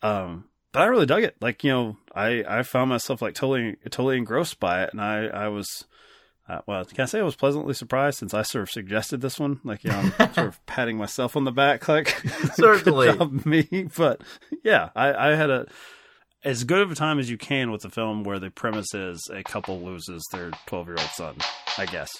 Um, 0.01 0.45
but 0.71 0.83
I 0.83 0.85
really 0.85 1.05
dug 1.05 1.23
it. 1.23 1.35
Like 1.41 1.65
you 1.65 1.71
know, 1.71 1.97
I 2.13 2.45
I 2.47 2.63
found 2.63 2.91
myself 2.91 3.21
like 3.21 3.33
totally 3.33 3.75
totally 3.89 4.15
engrossed 4.15 4.61
by 4.61 4.83
it, 4.83 4.91
and 4.93 5.01
I 5.01 5.25
I 5.25 5.49
was. 5.49 5.83
Uh, 6.47 6.61
well, 6.67 6.85
can 6.85 7.01
I 7.01 7.05
say 7.05 7.19
I 7.19 7.23
was 7.23 7.35
pleasantly 7.35 7.73
surprised 7.73 8.19
since 8.19 8.33
I 8.33 8.43
sort 8.43 8.63
of 8.63 8.71
suggested 8.71 9.21
this 9.21 9.39
one? 9.39 9.59
Like, 9.63 9.83
you 9.83 9.89
know, 9.89 10.11
I'm 10.19 10.33
sort 10.33 10.47
of 10.47 10.65
patting 10.67 10.97
myself 10.97 11.35
on 11.35 11.43
the 11.43 11.51
back, 11.51 11.87
like, 11.87 12.09
Certainly. 12.53 13.17
me. 13.45 13.87
But 13.97 14.21
yeah, 14.63 14.89
I, 14.95 15.31
I 15.31 15.35
had 15.35 15.49
a 15.49 15.67
as 16.43 16.63
good 16.63 16.81
of 16.81 16.91
a 16.91 16.95
time 16.95 17.17
as 17.17 17.29
you 17.29 17.37
can 17.37 17.71
with 17.71 17.83
a 17.83 17.89
film 17.89 18.23
where 18.23 18.37
the 18.37 18.51
premise 18.51 18.93
is 18.93 19.27
a 19.33 19.41
couple 19.43 19.81
loses 19.81 20.23
their 20.31 20.51
12 20.67 20.87
year 20.87 20.97
old 20.99 21.09
son, 21.09 21.35
I 21.77 21.87
guess. 21.87 22.11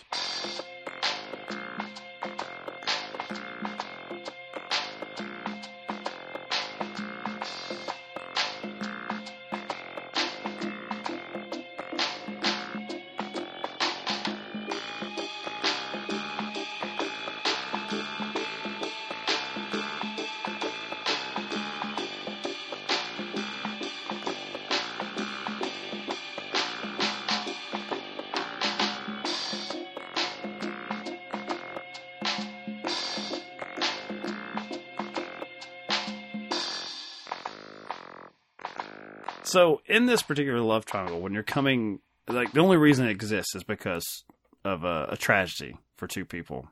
So 39.46 39.82
in 39.86 40.06
this 40.06 40.22
particular 40.22 40.60
love 40.60 40.86
triangle, 40.86 41.22
when 41.22 41.34
you're 41.34 41.44
coming, 41.44 42.00
like 42.28 42.52
the 42.52 42.60
only 42.60 42.78
reason 42.78 43.08
it 43.08 43.12
exists 43.12 43.56
is 43.56 43.64
because 43.64 44.24
of 44.64 44.84
a, 44.84 45.10
a 45.12 45.18
tragedy 45.18 45.78
for 45.96 46.08
two 46.08 46.26
people. 46.26 46.68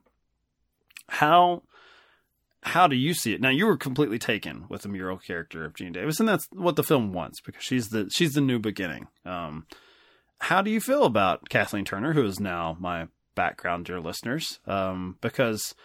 How 1.07 1.63
how 2.63 2.87
do 2.87 2.95
you 2.95 3.13
see 3.13 3.33
it? 3.33 3.41
Now 3.41 3.49
you 3.49 3.65
were 3.65 3.77
completely 3.77 4.19
taken 4.19 4.65
with 4.69 4.83
the 4.83 4.89
Muriel 4.89 5.17
character 5.17 5.65
of 5.65 5.73
Geena 5.73 5.93
Davis, 5.93 6.19
and 6.19 6.27
that's 6.27 6.47
what 6.51 6.75
the 6.75 6.83
film 6.83 7.13
wants 7.13 7.41
because 7.41 7.63
she's 7.63 7.89
the 7.89 8.09
she's 8.11 8.33
the 8.33 8.41
new 8.41 8.59
beginning. 8.59 9.07
Um, 9.25 9.67
how 10.39 10.61
do 10.61 10.71
you 10.71 10.81
feel 10.81 11.03
about 11.03 11.49
Kathleen 11.49 11.85
Turner, 11.85 12.13
who 12.13 12.25
is 12.25 12.39
now 12.39 12.75
my 12.79 13.07
background, 13.35 13.85
dear 13.85 13.99
listeners? 13.99 14.59
Um, 14.65 15.17
because 15.21 15.75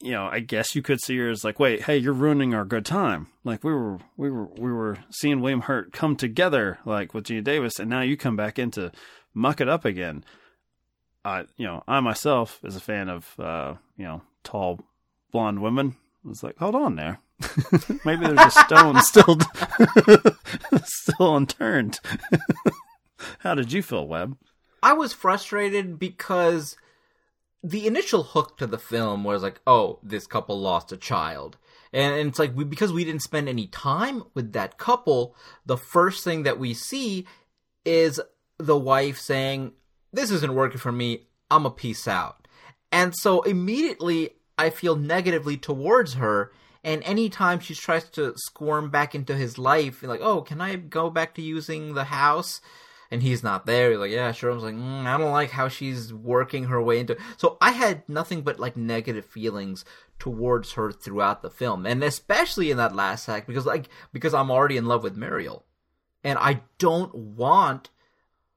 you 0.00 0.12
know, 0.12 0.26
I 0.26 0.40
guess 0.40 0.74
you 0.74 0.82
could 0.82 1.00
see 1.00 1.18
her 1.18 1.30
as 1.30 1.44
like, 1.44 1.60
wait, 1.60 1.82
hey, 1.82 1.96
you're 1.98 2.12
ruining 2.12 2.54
our 2.54 2.64
good 2.64 2.86
time. 2.86 3.28
Like 3.44 3.62
we 3.62 3.72
were, 3.72 3.98
we 4.16 4.30
were, 4.30 4.46
we 4.46 4.72
were 4.72 4.98
seeing 5.10 5.40
William 5.40 5.62
Hurt 5.62 5.92
come 5.92 6.16
together, 6.16 6.78
like 6.84 7.12
with 7.12 7.24
Geena 7.24 7.44
Davis, 7.44 7.78
and 7.78 7.90
now 7.90 8.00
you 8.00 8.16
come 8.16 8.36
back 8.36 8.58
in 8.58 8.70
to 8.72 8.92
muck 9.34 9.60
it 9.60 9.68
up 9.68 9.84
again. 9.84 10.24
I, 11.24 11.44
you 11.56 11.66
know, 11.66 11.84
I 11.86 12.00
myself 12.00 12.60
is 12.64 12.76
a 12.76 12.80
fan 12.80 13.10
of, 13.10 13.38
uh, 13.38 13.74
you 13.96 14.04
know, 14.04 14.22
tall 14.42 14.80
blonde 15.32 15.60
women. 15.60 15.96
I 16.24 16.28
was 16.28 16.42
like, 16.42 16.56
hold 16.58 16.74
on 16.74 16.96
there. 16.96 17.20
Maybe 18.04 18.26
there's 18.26 18.38
a 18.38 18.50
stone 18.50 19.00
still, 19.02 19.38
still 20.84 21.36
unturned. 21.36 22.00
How 23.40 23.54
did 23.54 23.72
you 23.72 23.82
feel, 23.82 24.06
Webb? 24.06 24.38
I 24.82 24.94
was 24.94 25.12
frustrated 25.12 25.98
because 25.98 26.76
the 27.62 27.86
initial 27.86 28.22
hook 28.22 28.56
to 28.58 28.66
the 28.66 28.78
film 28.78 29.24
was 29.24 29.42
like, 29.42 29.60
oh, 29.66 29.98
this 30.02 30.26
couple 30.26 30.60
lost 30.60 30.92
a 30.92 30.96
child. 30.96 31.58
And, 31.92 32.28
it's 32.28 32.38
like, 32.38 32.54
we, 32.56 32.64
because 32.64 32.92
we 32.92 33.04
didn't 33.04 33.22
spend 33.22 33.48
any 33.48 33.66
time 33.66 34.22
with 34.34 34.52
that 34.52 34.78
couple, 34.78 35.34
the 35.66 35.76
first 35.76 36.24
thing 36.24 36.44
that 36.44 36.58
we 36.58 36.72
see 36.72 37.26
is 37.84 38.20
the 38.58 38.78
wife 38.78 39.18
saying, 39.18 39.72
this 40.12 40.30
isn't 40.30 40.54
working 40.54 40.78
for 40.78 40.92
me, 40.92 41.26
I'm 41.50 41.66
a 41.66 41.70
peace 41.70 42.06
out. 42.06 42.46
And 42.92 43.14
so 43.14 43.42
immediately 43.42 44.30
I 44.56 44.70
feel 44.70 44.96
negatively 44.96 45.56
towards 45.56 46.14
her. 46.14 46.52
And 46.82 47.02
anytime 47.04 47.60
she 47.60 47.74
tries 47.74 48.08
to 48.10 48.32
squirm 48.36 48.90
back 48.90 49.14
into 49.14 49.34
his 49.36 49.58
life, 49.58 50.02
like, 50.02 50.20
oh, 50.22 50.42
can 50.42 50.60
I 50.60 50.76
go 50.76 51.10
back 51.10 51.34
to 51.34 51.42
using 51.42 51.94
the 51.94 52.04
house? 52.04 52.60
And 53.10 53.22
he's 53.22 53.42
not 53.42 53.66
there. 53.66 53.90
He's 53.90 53.98
like, 53.98 54.12
yeah, 54.12 54.32
sure. 54.32 54.50
I 54.50 54.54
was 54.54 54.62
like, 54.62 54.74
mm, 54.74 55.06
I 55.06 55.18
don't 55.18 55.32
like 55.32 55.50
how 55.50 55.68
she's 55.68 56.14
working 56.14 56.64
her 56.64 56.80
way 56.80 57.00
into. 57.00 57.16
So 57.36 57.58
I 57.60 57.72
had 57.72 58.08
nothing 58.08 58.42
but 58.42 58.60
like 58.60 58.76
negative 58.76 59.24
feelings 59.24 59.84
towards 60.18 60.72
her 60.72 60.92
throughout 60.92 61.42
the 61.42 61.50
film, 61.50 61.86
and 61.86 62.04
especially 62.04 62.70
in 62.70 62.76
that 62.76 62.94
last 62.94 63.28
act 63.28 63.46
because 63.46 63.66
like 63.66 63.88
because 64.12 64.34
I'm 64.34 64.50
already 64.50 64.76
in 64.76 64.86
love 64.86 65.02
with 65.02 65.16
Muriel, 65.16 65.64
and 66.22 66.38
I 66.38 66.60
don't 66.78 67.14
want 67.14 67.90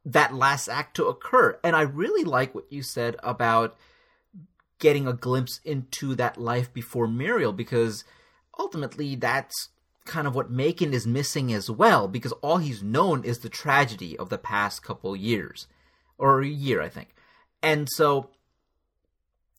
that 0.05 0.33
last 0.33 0.67
act 0.67 0.95
to 0.97 1.05
occur. 1.05 1.57
And 1.63 1.75
I 1.75 1.81
really 1.81 2.23
like 2.23 2.53
what 2.53 2.71
you 2.71 2.83
said 2.83 3.15
about 3.23 3.77
getting 4.79 5.07
a 5.07 5.13
glimpse 5.13 5.61
into 5.63 6.13
that 6.15 6.37
life 6.37 6.73
before 6.73 7.07
Muriel 7.07 7.53
because 7.53 8.03
ultimately 8.59 9.15
that's 9.15 9.69
kind 10.05 10.27
of 10.27 10.35
what 10.35 10.51
Macon 10.51 10.93
is 10.93 11.07
missing 11.07 11.53
as 11.53 11.69
well, 11.69 12.07
because 12.07 12.31
all 12.33 12.57
he's 12.57 12.83
known 12.83 13.23
is 13.23 13.39
the 13.39 13.49
tragedy 13.49 14.17
of 14.17 14.29
the 14.29 14.37
past 14.37 14.83
couple 14.83 15.15
years, 15.15 15.67
or 16.17 16.41
a 16.41 16.47
year, 16.47 16.81
I 16.81 16.89
think. 16.89 17.09
And 17.61 17.87
so 17.89 18.29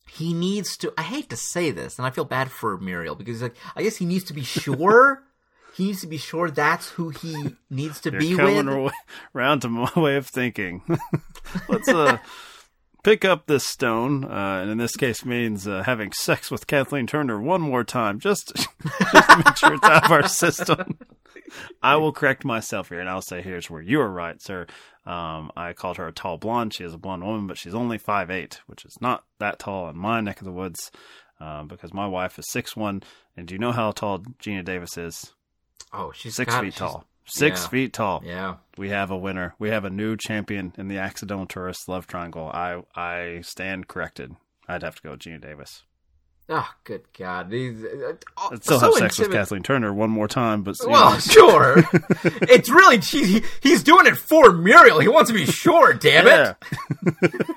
he 0.07 0.33
needs 0.35 0.77
to. 0.79 0.93
I 0.99 1.03
hate 1.03 1.31
to 1.31 1.37
say 1.37 1.71
this, 1.71 1.99
and 1.99 2.07
I 2.07 2.11
feel 2.11 2.25
bad 2.27 2.51
for 2.51 2.77
Muriel 2.79 3.15
because 3.15 3.37
he's 3.37 3.43
like 3.43 3.57
I 3.75 3.83
guess 3.83 3.97
he 3.97 4.05
needs 4.05 4.25
to 4.25 4.35
be 4.35 4.43
sure. 4.45 5.23
he 5.77 5.87
needs 5.87 6.03
to 6.03 6.07
be 6.07 6.19
sure 6.19 6.51
that's 6.51 6.91
who 6.91 7.09
he 7.09 7.57
needs 7.71 8.01
to 8.03 8.11
You're 8.11 8.21
be 8.21 8.37
coming 8.37 8.85
with. 8.85 8.93
around 9.35 9.61
to 9.61 9.69
my 9.69 9.91
way 9.97 10.17
of 10.17 10.27
thinking. 10.27 10.83
Let's 11.69 11.89
uh, 11.89 12.19
pick 13.05 13.25
up 13.25 13.47
this 13.47 13.65
stone, 13.65 14.25
uh, 14.25 14.61
and 14.63 14.71
in 14.71 14.79
this 14.79 14.97
case 14.97 15.25
means 15.25 15.69
uh, 15.69 15.85
having 15.85 16.11
sex 16.13 16.51
with 16.51 16.67
Kathleen 16.67 17.07
Turner 17.07 17.41
one 17.41 17.61
more 17.61 17.85
time, 17.85 18.19
just, 18.19 18.53
just 19.13 19.31
to 19.31 19.43
make 19.45 19.57
sure 19.57 19.75
it's 19.75 19.85
out 19.87 20.05
of 20.07 20.11
our 20.11 20.27
system. 20.27 20.99
I 21.83 21.97
will 21.97 22.13
correct 22.13 22.45
myself 22.45 22.89
here, 22.89 22.99
and 23.01 23.09
I'll 23.09 23.23
say 23.23 23.41
here's 23.43 23.71
where 23.71 23.83
you 23.83 24.01
are 24.01 24.11
right, 24.11 24.43
sir. 24.43 24.67
Um, 25.07 25.53
I 25.57 25.73
called 25.75 25.99
her 25.99 26.09
a 26.09 26.13
tall 26.13 26.39
blonde. 26.39 26.75
She 26.75 26.83
is 26.85 26.95
a 26.95 26.99
blonde 26.99 27.23
woman, 27.25 27.47
but 27.47 27.59
she's 27.59 27.75
only 27.75 27.99
five 27.99 28.31
eight, 28.31 28.61
which 28.67 28.85
is 28.85 28.97
not 29.01 29.25
that 29.39 29.59
tall 29.61 29.89
in 29.91 29.97
my 29.97 30.21
neck 30.21 30.41
of 30.41 30.47
the 30.47 30.53
woods, 30.53 30.91
uh, 31.41 31.63
because 31.65 31.93
my 31.93 32.07
wife 32.09 32.39
is 32.39 32.47
six 32.51 32.75
one. 32.75 33.03
And 33.37 33.47
do 33.47 33.55
you 33.55 33.59
know 33.59 33.73
how 33.73 33.91
tall 33.93 34.21
Geena 34.43 34.65
Davis 34.65 34.97
is? 34.97 35.33
Oh, 35.93 36.11
she's 36.13 36.35
Six 36.37 36.53
got- 36.53 36.63
feet 36.65 36.73
she's- 36.75 36.79
tall. 36.79 37.05
Six 37.27 37.63
yeah. 37.63 37.69
feet 37.69 37.93
tall 37.93 38.23
Yeah. 38.25 38.57
we 38.77 38.91
have 38.91 39.11
a 39.11 39.17
winner. 39.17 39.55
We 39.59 39.71
have 39.71 39.85
a 39.85 39.91
new 39.91 40.17
champion 40.17 40.75
in 40.77 40.89
the 40.89 40.99
accidental 40.99 41.47
tourist 41.47 41.89
love 41.89 42.07
triangle. 42.07 42.51
I 42.53 42.83
I 42.95 43.41
stand 43.43 43.89
corrected. 43.89 44.37
I'd 44.69 44.83
have 44.83 44.97
to 44.97 45.03
go 45.03 45.11
with 45.13 45.21
Geena 45.21 45.41
Davis. 45.41 45.85
Oh, 46.47 46.69
good 46.85 47.05
God. 47.19 47.49
These, 47.49 47.83
uh, 47.85 48.13
uh, 48.37 48.49
I'd 48.53 48.63
still 48.63 48.79
so 48.79 48.87
have 48.87 48.95
sex 48.97 49.19
with 49.19 49.33
Kathleen 49.33 49.63
Turner 49.63 49.95
one 49.95 50.11
more 50.11 50.29
time, 50.29 50.63
but 50.63 50.77
Well, 50.87 51.13
know, 51.13 51.19
sure. 51.19 51.77
it's 52.43 52.69
really 52.69 52.99
he, 52.99 53.43
he's 53.63 53.83
doing 53.83 54.07
it 54.07 54.19
for 54.19 54.53
Muriel. 54.53 55.01
He 55.01 55.09
wants 55.09 55.31
to 55.31 55.35
be 55.35 55.47
sure. 55.47 55.95
Damn 55.95 56.27
it. 56.27 56.57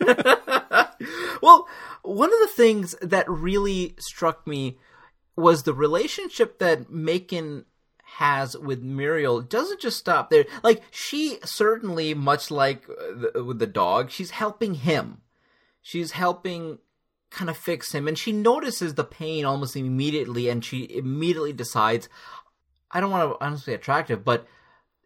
well, 1.42 1.68
one 2.04 2.32
of 2.34 2.40
the 2.40 2.52
things 2.56 2.96
that 3.02 3.30
really 3.30 3.96
struck 4.00 4.48
me 4.48 4.78
was 5.36 5.64
the 5.64 5.74
relationship 5.74 6.60
that 6.60 6.90
Macon 6.90 7.66
has 8.16 8.58
with 8.58 8.82
Muriel 8.82 9.42
doesn't 9.42 9.82
just 9.82 9.98
stop 9.98 10.30
there. 10.30 10.46
Like 10.64 10.82
she 10.92 11.38
certainly, 11.44 12.14
much 12.14 12.50
like 12.50 12.88
uh, 12.90 13.30
the, 13.34 13.44
with 13.44 13.60
the 13.60 13.68
dog, 13.68 14.12
she's 14.12 14.32
helping 14.32 14.76
him. 14.76 15.22
She's 15.82 16.12
helping 16.12 16.80
kind 17.30 17.50
of 17.50 17.58
fix 17.58 17.92
him, 17.92 18.08
and 18.08 18.18
she 18.18 18.32
notices 18.32 18.94
the 18.94 19.04
pain 19.04 19.46
almost 19.46 19.76
immediately, 19.76 20.50
and 20.50 20.64
she 20.64 20.88
immediately 20.90 21.54
decides, 21.54 22.10
I 22.90 23.00
don't 23.00 23.12
want 23.12 23.30
to 23.30 23.46
honestly 23.46 23.74
attractive, 23.74 24.24
but 24.24 24.48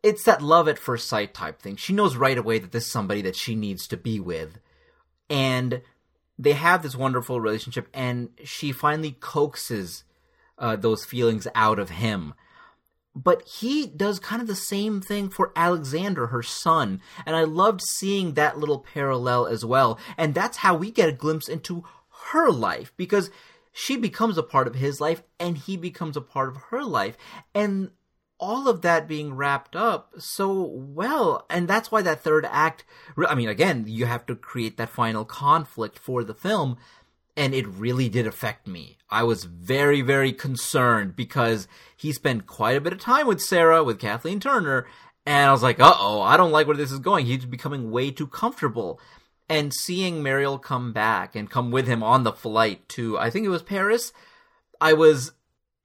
it's 0.04 0.24
that 0.24 0.42
love 0.42 0.68
at 0.68 0.80
first 0.80 1.08
sight 1.08 1.34
type 1.34 1.62
thing. 1.62 1.76
She 1.76 1.94
knows 1.94 2.16
right 2.16 2.38
away 2.38 2.60
that 2.60 2.72
this 2.72 2.86
is 2.86 2.92
somebody 2.92 3.22
that 3.24 3.36
she 3.36 3.56
needs 3.56 3.88
to 3.88 3.98
be 3.98 4.20
with. 4.20 4.60
And 5.30 5.82
they 6.38 6.54
have 6.54 6.82
this 6.82 6.96
wonderful 6.96 7.42
relationship, 7.42 7.88
and 7.94 8.30
she 8.44 8.72
finally 8.72 9.12
coaxes 9.20 10.04
uh, 10.58 10.76
those 10.76 11.06
feelings 11.06 11.48
out 11.56 11.80
of 11.80 11.90
him. 11.90 12.34
But 13.14 13.46
he 13.46 13.88
does 13.88 14.20
kind 14.20 14.42
of 14.42 14.48
the 14.48 14.56
same 14.56 15.02
thing 15.02 15.30
for 15.30 15.52
Alexander, 15.56 16.28
her 16.28 16.44
son. 16.44 17.02
And 17.26 17.36
I 17.36 17.44
loved 17.44 17.82
seeing 17.82 18.34
that 18.34 18.58
little 18.58 18.80
parallel 18.80 19.48
as 19.48 19.66
well. 19.66 20.00
And 20.18 20.34
that's 20.34 20.58
how 20.58 20.76
we 20.76 20.92
get 20.92 21.10
a 21.10 21.14
glimpse 21.14 21.50
into 21.50 21.84
her 22.32 22.50
life 22.50 22.94
because 22.96 23.30
she 23.74 23.98
becomes 23.98 24.38
a 24.38 24.44
part 24.44 24.68
of 24.68 24.76
his 24.76 25.02
life 25.02 25.24
and 25.40 25.58
he 25.58 25.76
becomes 25.76 26.16
a 26.16 26.22
part 26.22 26.50
of 26.50 26.58
her 26.70 26.84
life. 26.84 27.18
And 27.54 27.92
all 28.42 28.68
of 28.68 28.82
that 28.82 29.08
being 29.08 29.36
wrapped 29.36 29.76
up 29.76 30.14
so 30.18 30.64
well. 30.64 31.46
And 31.50 31.68
that's 31.68 31.92
why 31.92 32.02
that 32.02 32.24
third 32.24 32.46
act, 32.50 32.84
I 33.28 33.36
mean, 33.36 33.48
again, 33.48 33.86
you 33.88 34.08
have 34.08 34.26
to 34.26 34.36
create 34.36 34.78
that 34.78 34.90
final 34.90 35.24
conflict 35.24 36.00
for 36.00 36.24
the 36.24 36.34
film. 36.34 36.78
And 37.38 37.54
it 37.54 37.68
really 37.68 38.10
did 38.10 38.28
affect 38.28 38.68
me. 38.68 38.98
I 39.10 39.24
was 39.24 39.46
very, 39.46 40.02
very 40.02 40.34
concerned 40.34 41.16
because 41.16 41.68
he 41.96 42.12
spent 42.12 42.46
quite 42.46 42.78
a 42.78 42.82
bit 42.82 42.94
of 42.94 43.00
time 43.00 43.28
with 43.28 43.42
Sarah, 43.42 43.84
with 43.84 44.00
Kathleen 44.00 44.40
Turner. 44.40 44.86
And 45.26 45.50
I 45.50 45.52
was 45.52 45.64
like, 45.64 45.80
uh 45.80 45.94
oh, 45.98 46.22
I 46.22 46.38
don't 46.38 46.52
like 46.52 46.68
where 46.68 46.76
this 46.76 46.92
is 46.92 47.00
going. 47.00 47.26
He's 47.26 47.46
becoming 47.46 47.92
way 47.92 48.12
too 48.12 48.28
comfortable. 48.28 49.00
And 49.48 49.74
seeing 49.74 50.24
Muriel 50.24 50.58
come 50.58 50.94
back 50.94 51.36
and 51.36 51.50
come 51.50 51.72
with 51.72 51.88
him 51.88 52.04
on 52.04 52.24
the 52.24 52.32
flight 52.32 52.88
to, 52.90 53.18
I 53.18 53.30
think 53.30 53.46
it 53.46 53.50
was 53.50 53.64
Paris, 53.64 54.14
I 54.80 54.94
was 54.94 55.34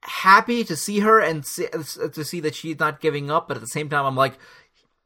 happy 0.01 0.63
to 0.63 0.75
see 0.75 0.99
her 0.99 1.19
and 1.19 1.45
see, 1.45 1.67
to 1.67 2.23
see 2.23 2.39
that 2.39 2.55
she's 2.55 2.79
not 2.79 3.01
giving 3.01 3.29
up. 3.29 3.47
But 3.47 3.57
at 3.57 3.61
the 3.61 3.67
same 3.67 3.89
time, 3.89 4.05
I'm 4.05 4.15
like, 4.15 4.37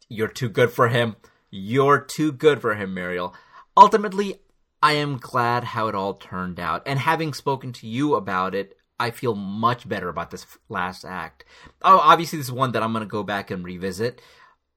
you're 0.09 0.27
too 0.27 0.49
good 0.49 0.71
for 0.71 0.89
him. 0.89 1.15
You're 1.49 1.99
too 1.99 2.31
good 2.31 2.61
for 2.61 2.75
him, 2.75 2.93
Muriel. 2.93 3.33
Ultimately, 3.75 4.39
I 4.81 4.93
am 4.93 5.17
glad 5.17 5.63
how 5.63 5.87
it 5.87 5.95
all 5.95 6.15
turned 6.15 6.59
out. 6.59 6.83
And 6.85 6.97
having 6.99 7.33
spoken 7.33 7.71
to 7.73 7.87
you 7.87 8.15
about 8.15 8.55
it, 8.55 8.77
I 8.99 9.11
feel 9.11 9.35
much 9.35 9.87
better 9.87 10.09
about 10.09 10.31
this 10.31 10.45
last 10.69 11.05
act. 11.05 11.45
Oh, 11.81 11.99
obviously, 11.99 12.37
this 12.37 12.47
is 12.47 12.51
one 12.51 12.71
that 12.73 12.83
I'm 12.83 12.93
going 12.93 13.03
to 13.03 13.09
go 13.09 13.23
back 13.23 13.51
and 13.51 13.63
revisit, 13.63 14.21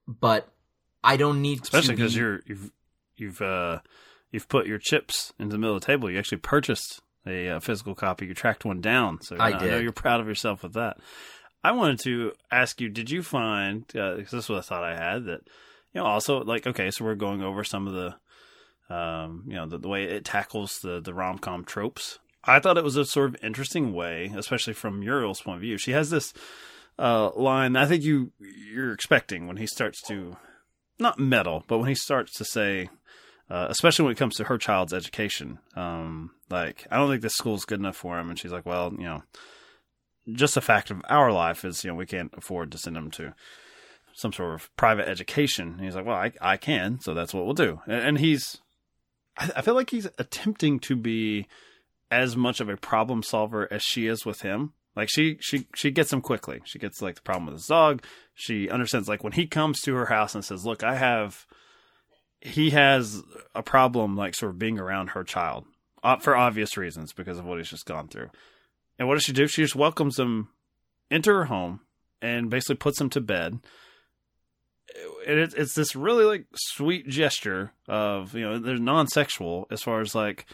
but 0.07 0.49
I 1.03 1.17
don't 1.17 1.43
need 1.43 1.63
especially 1.63 1.89
to 1.89 1.97
because 1.97 2.15
be- 2.15 2.21
you're 2.21 2.41
you've 2.47 2.71
you've 3.17 3.43
uh 3.43 3.81
you've 4.31 4.49
put 4.49 4.67
your 4.67 4.79
chips 4.79 5.33
into 5.39 5.53
the 5.53 5.59
middle 5.59 5.77
of 5.77 5.83
the 5.83 5.87
table. 5.87 6.11
You 6.11 6.19
actually 6.19 6.39
purchased 6.39 7.03
a 7.27 7.51
uh, 7.51 7.61
physical 7.61 7.95
copy. 7.95 8.27
You 8.27 8.35
tracked 8.35 8.65
one 8.65 8.81
down, 8.81 9.21
so 9.21 9.37
I 9.39 9.51
know 9.51 9.79
you're 9.79 9.93
proud 9.93 10.21
of 10.21 10.27
yourself 10.27 10.63
with 10.63 10.73
that. 10.75 10.99
I 11.63 11.73
wanted 11.73 12.01
to 12.01 12.33
ask 12.51 12.81
you: 12.81 12.89
Did 12.89 13.11
you 13.11 13.23
find? 13.23 13.87
Because 13.87 14.31
this 14.31 14.45
is 14.45 14.49
what 14.49 14.59
I 14.59 14.63
thought 14.63 14.85
I 14.85 14.97
had 14.97 15.25
that. 15.27 15.41
You 15.93 16.01
know, 16.01 16.07
also 16.07 16.43
like 16.43 16.67
okay, 16.67 16.91
so 16.91 17.05
we're 17.05 17.15
going 17.15 17.43
over 17.43 17.63
some 17.63 17.87
of 17.87 17.93
the, 17.95 18.17
um, 18.91 19.45
you 19.47 19.55
know, 19.55 19.67
the, 19.67 19.79
the 19.79 19.89
way 19.89 20.05
it 20.05 20.25
tackles 20.25 20.81
the 20.81 21.01
the 21.01 21.15
rom 21.15 21.39
com 21.39 21.65
tropes. 21.65 22.19
I 22.45 22.61
thought 22.61 22.79
it 22.79 22.85
was 22.85 22.97
a 22.97 23.05
sort 23.05 23.31
of 23.31 23.45
interesting 23.45 23.93
way, 23.93 24.31
especially 24.37 24.75
from 24.75 25.01
Muriel's 25.01 25.41
point 25.41 25.57
of 25.57 25.63
view. 25.63 25.79
She 25.79 25.93
has 25.93 26.11
this 26.11 26.35
uh, 26.99 27.31
line. 27.35 27.77
I 27.77 27.87
think 27.87 28.05
you 28.05 28.33
you're 28.39 28.93
expecting 28.93 29.47
when 29.47 29.57
he 29.57 29.67
starts 29.67 30.03
to 30.09 30.37
not 30.99 31.19
meddle, 31.19 31.65
but 31.67 31.79
when 31.79 31.89
he 31.89 31.95
starts 31.95 32.33
to 32.35 32.45
say, 32.45 32.89
uh, 33.51 33.67
especially 33.69 34.05
when 34.05 34.13
it 34.13 34.19
comes 34.19 34.37
to 34.37 34.45
her 34.45 34.59
child's 34.59 34.93
education. 34.93 35.59
Um, 35.75 36.31
like, 36.51 36.87
I 36.91 36.97
don't 36.97 37.11
think 37.11 37.23
this 37.23 37.35
school's 37.35 37.65
good 37.65 37.81
enough 37.81 37.97
for 37.97 38.19
him. 38.19 38.31
And 38.31 38.39
she's 38.39 38.53
like, 38.53 38.67
well, 38.67 38.93
you 38.93 39.05
know, 39.05 39.23
just 40.33 40.57
a 40.57 40.61
fact 40.61 40.91
of 40.91 41.03
our 41.09 41.33
life 41.33 41.65
is, 41.65 41.85
you 41.85 41.91
know, 41.91 41.97
we 41.97 42.07
can't 42.07 42.33
afford 42.37 42.73
to 42.73 42.79
send 42.79 42.97
him 42.97 43.11
to 43.13 43.35
some 44.15 44.33
sort 44.33 44.55
of 44.55 44.75
private 44.77 45.09
education. 45.09 45.75
And 45.75 45.81
he's 45.85 45.97
like, 45.97 46.07
well, 46.07 46.17
I, 46.17 46.33
I 46.41 46.57
can, 46.57 47.01
so 47.01 47.15
that's 47.15 47.35
what 47.35 47.45
we'll 47.45 47.55
do. 47.55 47.81
And, 47.87 48.09
and 48.09 48.19
he's, 48.19 48.59
I, 49.37 49.51
I 49.57 49.63
feel 49.63 49.75
like 49.75 49.91
he's 49.91 50.09
attempting 50.19 50.79
to 50.81 50.97
be 50.97 51.47
as 52.11 52.37
much 52.37 52.61
of 52.61 52.69
a 52.69 52.77
problem 52.77 53.23
solver 53.23 53.73
as 53.73 53.83
she 53.83 54.07
is 54.07 54.25
with 54.25 54.43
him. 54.43 54.73
Like 54.97 55.09
she 55.11 55.39
she 55.41 55.67
she 55.75 55.91
gets 55.91 56.13
him 56.13 56.21
quickly. 56.21 56.61
She 56.65 56.79
gets 56.79 57.03
like 57.03 57.17
the 57.17 57.23
problem 57.23 57.47
with 57.47 57.55
his 57.55 57.67
dog. 57.67 58.03
She 58.35 58.71
understands 58.71 59.09
like 59.09 59.25
when 59.25 59.33
he 59.33 59.47
comes 59.47 59.81
to 59.81 59.95
her 59.95 60.07
house 60.07 60.35
and 60.35 60.45
says, 60.45 60.65
"Look, 60.65 60.83
I 60.83 60.95
have." 60.95 61.47
He 62.41 62.71
has 62.71 63.23
a 63.55 63.63
problem 63.63 64.17
like 64.17 64.35
sort 64.35 64.51
of 64.51 64.59
being 64.59 64.79
around 64.79 65.11
her 65.11 65.25
child 65.25 65.65
uh, 66.03 66.19
for 66.19 66.37
obvious 66.37 66.77
reasons 66.77 67.15
because 67.15 67.39
of 67.39 67.47
what 67.47 67.57
he's 67.57 67.71
just 67.71 67.87
gone 67.87 68.07
through. 68.07 68.29
And 68.99 69.09
what 69.09 69.15
does 69.15 69.25
she 69.25 69.33
do? 69.33 69.49
She 69.49 69.63
just 69.63 69.75
welcomes 69.75 70.19
him 70.19 70.49
into 71.11 71.33
her 71.33 71.47
home 71.47 71.81
and 72.21 72.51
basically 72.51 72.77
puts 72.77 73.01
him 73.01 73.09
to 73.11 73.21
bed. 73.23 73.61
And 75.27 75.39
it, 75.39 75.55
it's 75.57 75.75
this 75.75 75.97
really 75.97 76.25
like 76.25 76.47
sweet 76.55 77.09
gesture 77.09 77.73
of 77.89 78.35
you 78.35 78.43
know 78.43 78.59
they're 78.59 78.77
non-sexual 78.79 79.67
as 79.71 79.83
far 79.83 80.01
as 80.01 80.15
like 80.15 80.47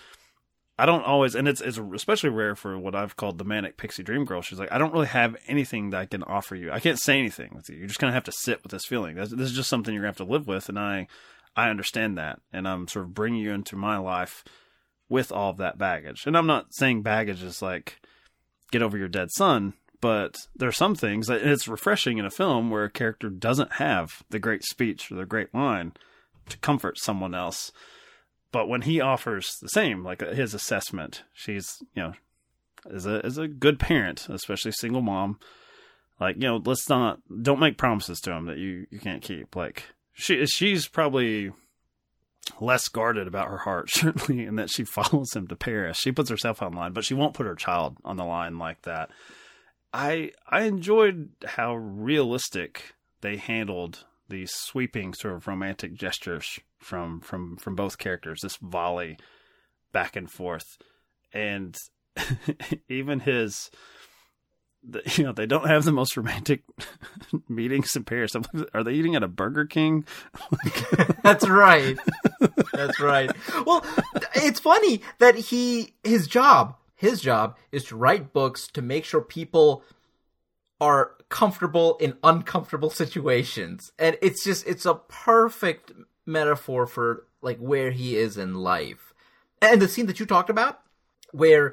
I 0.80 0.86
don't 0.86 1.04
always, 1.04 1.34
and 1.34 1.46
it's 1.46 1.60
it's 1.60 1.76
especially 1.76 2.30
rare 2.30 2.54
for 2.54 2.78
what 2.78 2.94
I've 2.94 3.14
called 3.14 3.36
the 3.36 3.44
manic 3.44 3.76
pixie 3.76 4.02
dream 4.02 4.24
girl. 4.24 4.40
She's 4.40 4.58
like, 4.58 4.72
I 4.72 4.78
don't 4.78 4.94
really 4.94 5.08
have 5.08 5.36
anything 5.46 5.90
that 5.90 6.00
I 6.00 6.06
can 6.06 6.22
offer 6.22 6.54
you. 6.54 6.72
I 6.72 6.80
can't 6.80 6.98
say 6.98 7.18
anything 7.18 7.50
with 7.54 7.68
you. 7.68 7.76
You're 7.76 7.86
just 7.86 8.00
gonna 8.00 8.14
have 8.14 8.24
to 8.24 8.32
sit 8.32 8.62
with 8.62 8.72
this 8.72 8.86
feeling. 8.86 9.16
This, 9.16 9.28
this 9.28 9.50
is 9.50 9.56
just 9.56 9.68
something 9.68 9.92
you're 9.92 10.00
gonna 10.00 10.08
have 10.08 10.26
to 10.26 10.32
live 10.32 10.46
with, 10.46 10.70
and 10.70 10.78
I 10.78 11.06
I 11.54 11.68
understand 11.68 12.16
that, 12.16 12.40
and 12.50 12.66
I'm 12.66 12.88
sort 12.88 13.04
of 13.04 13.12
bringing 13.12 13.42
you 13.42 13.52
into 13.52 13.76
my 13.76 13.98
life 13.98 14.42
with 15.10 15.30
all 15.30 15.50
of 15.50 15.58
that 15.58 15.76
baggage. 15.76 16.24
And 16.26 16.34
I'm 16.34 16.46
not 16.46 16.72
saying 16.72 17.02
baggage 17.02 17.42
is 17.42 17.60
like 17.60 18.00
get 18.72 18.80
over 18.80 18.96
your 18.96 19.08
dead 19.08 19.30
son, 19.32 19.74
but 20.00 20.36
there 20.56 20.68
are 20.68 20.72
some 20.72 20.94
things 20.94 21.26
that 21.26 21.42
it's 21.42 21.68
refreshing 21.68 22.18
in 22.18 22.24
a 22.24 22.30
film 22.30 22.70
where 22.70 22.84
a 22.84 22.90
character 22.90 23.28
doesn't 23.28 23.74
have 23.74 24.22
the 24.30 24.38
great 24.38 24.64
speech 24.64 25.10
or 25.10 25.16
the 25.16 25.26
great 25.26 25.54
line 25.54 25.92
to 26.48 26.58
comfort 26.58 26.98
someone 26.98 27.34
else 27.34 27.72
but 28.52 28.68
when 28.68 28.82
he 28.82 29.00
offers 29.00 29.56
the 29.60 29.68
same, 29.68 30.04
like 30.04 30.22
uh, 30.22 30.32
his 30.32 30.54
assessment, 30.54 31.22
she's 31.32 31.82
you 31.94 32.02
know, 32.02 32.12
is 32.86 33.06
a 33.06 33.24
as 33.24 33.38
a 33.38 33.48
good 33.48 33.78
parent, 33.78 34.28
especially 34.28 34.72
single 34.72 35.02
mom, 35.02 35.38
like 36.18 36.36
you 36.36 36.42
know, 36.42 36.60
let's 36.64 36.88
not 36.88 37.20
don't 37.42 37.60
make 37.60 37.78
promises 37.78 38.20
to 38.20 38.32
him 38.32 38.46
that 38.46 38.58
you 38.58 38.86
you 38.90 38.98
can't 38.98 39.22
keep. 39.22 39.54
Like 39.54 39.84
she 40.12 40.44
she's 40.46 40.88
probably 40.88 41.52
less 42.60 42.88
guarded 42.88 43.28
about 43.28 43.48
her 43.48 43.58
heart, 43.58 43.90
certainly, 43.92 44.44
and 44.44 44.58
that 44.58 44.70
she 44.70 44.84
follows 44.84 45.34
him 45.34 45.46
to 45.46 45.56
Paris. 45.56 45.98
She 45.98 46.12
puts 46.12 46.30
herself 46.30 46.62
on 46.62 46.72
line, 46.72 46.92
but 46.92 47.04
she 47.04 47.14
won't 47.14 47.34
put 47.34 47.46
her 47.46 47.54
child 47.54 47.98
on 48.04 48.16
the 48.16 48.24
line 48.24 48.58
like 48.58 48.82
that. 48.82 49.10
I 49.92 50.32
I 50.48 50.62
enjoyed 50.62 51.30
how 51.44 51.74
realistic 51.74 52.94
they 53.20 53.36
handled 53.36 54.04
these 54.28 54.52
sweeping 54.52 55.14
sort 55.14 55.34
of 55.34 55.46
romantic 55.46 55.94
gestures 55.94 56.60
from 56.78 57.20
from 57.20 57.56
from 57.56 57.74
both 57.74 57.98
characters 57.98 58.40
this 58.42 58.56
volley 58.56 59.18
back 59.92 60.16
and 60.16 60.30
forth 60.30 60.78
and 61.32 61.76
even 62.88 63.20
his 63.20 63.70
the, 64.82 65.02
you 65.16 65.24
know 65.24 65.32
they 65.32 65.46
don't 65.46 65.66
have 65.66 65.84
the 65.84 65.92
most 65.92 66.16
romantic 66.16 66.62
meetings 67.48 67.94
in 67.94 68.04
Paris. 68.04 68.32
Are 68.72 68.84
they 68.84 68.92
eating 68.92 69.14
at 69.14 69.22
a 69.22 69.28
Burger 69.28 69.66
King? 69.66 70.04
That's 71.22 71.48
right. 71.48 71.98
That's 72.72 73.00
right. 73.00 73.30
Well, 73.66 73.84
it's 74.34 74.60
funny 74.60 75.02
that 75.18 75.34
he 75.36 75.94
his 76.02 76.26
job 76.26 76.76
his 77.00 77.22
job 77.22 77.56
is 77.72 77.84
to 77.84 77.96
write 77.96 78.34
books 78.34 78.68
to 78.68 78.82
make 78.82 79.06
sure 79.06 79.22
people 79.22 79.82
are 80.82 81.12
comfortable 81.30 81.96
in 81.96 82.18
uncomfortable 82.22 82.90
situations. 83.02 83.90
And 83.98 84.18
it's 84.20 84.44
just 84.44 84.66
it's 84.66 84.84
a 84.84 84.96
perfect 84.96 85.92
metaphor 86.26 86.86
for 86.86 87.24
like 87.40 87.56
where 87.56 87.90
he 87.90 88.16
is 88.16 88.36
in 88.36 88.54
life. 88.54 89.14
And 89.62 89.80
the 89.80 89.88
scene 89.88 90.04
that 90.06 90.20
you 90.20 90.26
talked 90.26 90.50
about 90.50 90.82
where 91.32 91.72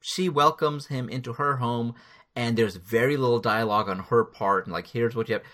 she 0.00 0.30
welcomes 0.30 0.86
him 0.86 1.10
into 1.10 1.34
her 1.34 1.56
home 1.56 1.94
and 2.34 2.56
there's 2.56 2.76
very 2.76 3.18
little 3.18 3.40
dialogue 3.40 3.90
on 3.90 3.98
her 3.98 4.24
part 4.24 4.64
and 4.64 4.72
like 4.72 4.86
here's 4.86 5.14
what 5.14 5.28
you 5.28 5.34
have. 5.34 5.44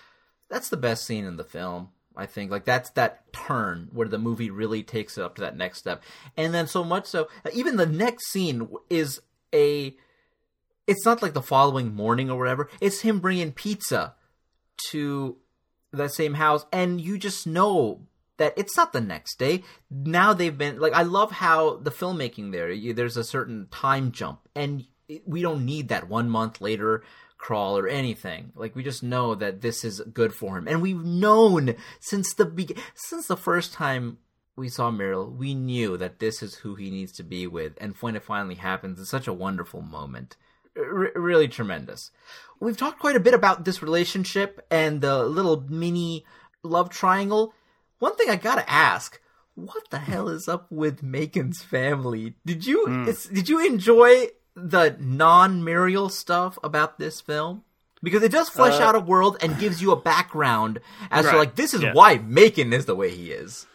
That's 0.48 0.68
the 0.68 0.76
best 0.76 1.04
scene 1.04 1.24
in 1.24 1.36
the 1.36 1.42
film. 1.42 1.88
I 2.16 2.26
think 2.26 2.50
like 2.50 2.64
that's 2.64 2.90
that 2.90 3.32
turn 3.32 3.88
where 3.92 4.08
the 4.08 4.18
movie 4.18 4.50
really 4.50 4.82
takes 4.82 5.16
it 5.16 5.24
up 5.24 5.36
to 5.36 5.42
that 5.42 5.56
next 5.56 5.78
step. 5.78 6.02
And 6.36 6.52
then 6.52 6.66
so 6.66 6.84
much 6.84 7.06
so 7.06 7.28
even 7.52 7.76
the 7.76 7.86
next 7.86 8.30
scene 8.30 8.68
is 8.88 9.20
a 9.54 9.94
it's 10.86 11.04
not 11.04 11.22
like 11.22 11.34
the 11.34 11.42
following 11.42 11.94
morning 11.94 12.30
or 12.30 12.38
whatever. 12.38 12.68
It's 12.80 13.02
him 13.02 13.20
bringing 13.20 13.52
pizza 13.52 14.14
to 14.90 15.36
that 15.92 16.12
same 16.12 16.34
house, 16.34 16.66
and 16.72 17.00
you 17.00 17.16
just 17.16 17.46
know 17.46 18.06
that 18.38 18.54
it's 18.56 18.76
not 18.76 18.92
the 18.92 19.00
next 19.00 19.38
day. 19.38 19.62
Now 19.90 20.32
they've 20.32 20.56
been 20.56 20.80
like 20.80 20.92
I 20.92 21.02
love 21.02 21.30
how 21.30 21.76
the 21.76 21.90
filmmaking 21.92 22.52
there. 22.52 22.70
You, 22.70 22.92
there's 22.92 23.16
a 23.16 23.24
certain 23.24 23.68
time 23.70 24.10
jump, 24.10 24.40
and 24.54 24.84
we 25.24 25.42
don't 25.42 25.64
need 25.64 25.88
that 25.88 26.08
one 26.08 26.28
month 26.28 26.60
later 26.60 27.04
crawl 27.40 27.78
or 27.78 27.88
anything. 27.88 28.52
Like 28.54 28.76
we 28.76 28.82
just 28.82 29.02
know 29.02 29.34
that 29.34 29.62
this 29.62 29.84
is 29.84 30.00
good 30.12 30.34
for 30.34 30.58
him, 30.58 30.68
and 30.68 30.82
we've 30.82 31.04
known 31.04 31.74
since 31.98 32.34
the 32.34 32.44
be- 32.44 32.76
since 32.94 33.26
the 33.26 33.36
first 33.36 33.72
time 33.72 34.18
we 34.56 34.68
saw 34.68 34.90
Muriel, 34.90 35.30
we 35.30 35.54
knew 35.54 35.96
that 35.96 36.18
this 36.18 36.42
is 36.42 36.56
who 36.56 36.74
he 36.74 36.90
needs 36.90 37.12
to 37.12 37.22
be 37.22 37.46
with, 37.46 37.72
and 37.80 37.94
when 38.00 38.14
it 38.14 38.22
finally 38.22 38.56
happens, 38.56 39.00
it's 39.00 39.10
such 39.10 39.26
a 39.26 39.32
wonderful 39.32 39.80
moment 39.80 40.36
r- 40.76 41.12
really 41.14 41.48
tremendous. 41.48 42.10
We've 42.58 42.76
talked 42.76 42.98
quite 42.98 43.16
a 43.16 43.20
bit 43.20 43.34
about 43.34 43.64
this 43.64 43.82
relationship 43.82 44.64
and 44.70 45.00
the 45.00 45.24
little 45.24 45.64
mini 45.68 46.24
love 46.62 46.90
triangle. 46.90 47.54
One 47.98 48.16
thing 48.16 48.30
I 48.30 48.36
gotta 48.36 48.68
ask: 48.70 49.20
What 49.54 49.90
the 49.90 49.98
hell 49.98 50.28
is 50.28 50.48
up 50.48 50.66
with 50.70 51.02
Macon's 51.02 51.62
family? 51.62 52.34
Did 52.44 52.66
you 52.66 52.86
mm. 52.86 53.34
did 53.34 53.48
you 53.48 53.64
enjoy 53.64 54.28
the 54.54 54.96
non 54.98 55.64
Muriel 55.64 56.08
stuff 56.08 56.58
about 56.62 56.98
this 56.98 57.20
film? 57.20 57.64
Because 58.02 58.22
it 58.22 58.32
does 58.32 58.48
flesh 58.48 58.80
uh, 58.80 58.84
out 58.84 58.94
a 58.94 59.00
world 59.00 59.36
and 59.42 59.58
gives 59.58 59.82
you 59.82 59.92
a 59.92 59.96
background 59.96 60.80
as 61.10 61.26
right. 61.26 61.32
to 61.32 61.38
like 61.38 61.54
this 61.54 61.74
is 61.74 61.82
yeah. 61.82 61.92
why 61.92 62.16
Macon 62.16 62.72
is 62.72 62.86
the 62.86 62.94
way 62.94 63.10
he 63.10 63.30
is. 63.30 63.66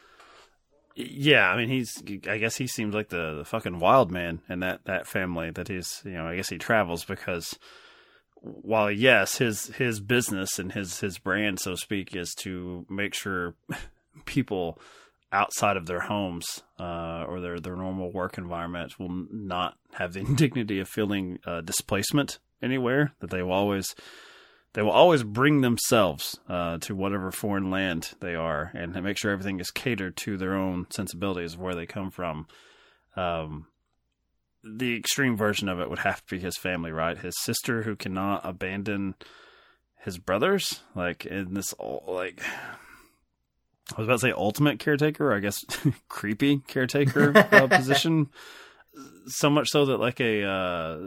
Yeah, 0.95 1.49
I 1.49 1.57
mean, 1.57 1.69
he's. 1.69 2.01
I 2.27 2.37
guess 2.37 2.55
he 2.55 2.67
seems 2.67 2.95
like 2.95 3.09
the, 3.09 3.35
the 3.35 3.45
fucking 3.45 3.79
wild 3.79 4.11
man 4.11 4.41
in 4.49 4.61
that 4.61 4.85
that 4.85 5.07
family. 5.07 5.51
That 5.51 5.67
he's. 5.67 6.01
You 6.05 6.13
know, 6.13 6.27
I 6.27 6.37
guess 6.37 6.49
he 6.49 6.57
travels 6.57 7.03
because 7.03 7.59
while 8.41 8.89
yes, 8.89 9.37
his 9.37 9.67
his 9.67 9.99
business 9.99 10.57
and 10.57 10.71
his 10.71 11.01
his 11.01 11.17
brand, 11.17 11.59
so 11.59 11.71
to 11.71 11.77
speak, 11.77 12.15
is 12.15 12.33
to 12.35 12.85
make 12.89 13.13
sure 13.13 13.55
people 14.25 14.79
outside 15.31 15.77
of 15.77 15.85
their 15.85 16.01
homes 16.01 16.63
uh, 16.79 17.25
or 17.27 17.39
their 17.41 17.59
their 17.59 17.75
normal 17.75 18.11
work 18.11 18.37
environment 18.37 18.99
will 18.99 19.25
not 19.31 19.77
have 19.93 20.13
the 20.13 20.19
indignity 20.27 20.79
of 20.79 20.87
feeling 20.87 21.39
uh, 21.45 21.61
displacement 21.61 22.39
anywhere. 22.61 23.13
That 23.19 23.29
they 23.29 23.41
will 23.41 23.51
always 23.51 23.95
they 24.73 24.81
will 24.81 24.91
always 24.91 25.23
bring 25.23 25.61
themselves 25.61 26.37
uh, 26.49 26.77
to 26.79 26.95
whatever 26.95 27.31
foreign 27.31 27.71
land 27.71 28.11
they 28.19 28.35
are 28.35 28.71
and 28.73 28.93
make 29.01 29.17
sure 29.17 29.31
everything 29.31 29.59
is 29.59 29.71
catered 29.71 30.17
to 30.17 30.37
their 30.37 30.53
own 30.53 30.85
sensibilities 30.89 31.53
of 31.53 31.61
where 31.61 31.75
they 31.75 31.85
come 31.85 32.11
from. 32.11 32.47
Um, 33.15 33.67
the 34.65 34.97
extreme 34.97 35.37
version 35.37 35.69
of 35.69 35.79
it 35.79 35.89
would 35.89 35.99
have 35.99 36.25
to 36.25 36.35
be 36.35 36.41
his 36.41 36.57
family, 36.57 36.91
right? 36.91 37.17
His 37.17 37.35
sister 37.41 37.83
who 37.83 37.95
cannot 37.95 38.41
abandon 38.43 39.15
his 40.03 40.17
brothers, 40.17 40.81
like 40.93 41.25
in 41.25 41.53
this, 41.53 41.73
like 41.79 42.41
I 43.93 44.01
was 44.01 44.07
about 44.07 44.19
to 44.19 44.27
say 44.27 44.31
ultimate 44.31 44.79
caretaker, 44.79 45.33
I 45.33 45.39
guess 45.39 45.63
creepy 46.09 46.59
caretaker 46.67 47.37
uh, 47.37 47.67
position 47.69 48.29
so 49.27 49.49
much 49.49 49.69
so 49.69 49.85
that 49.85 49.99
like 49.99 50.19
a, 50.19 50.43
uh, 50.43 50.97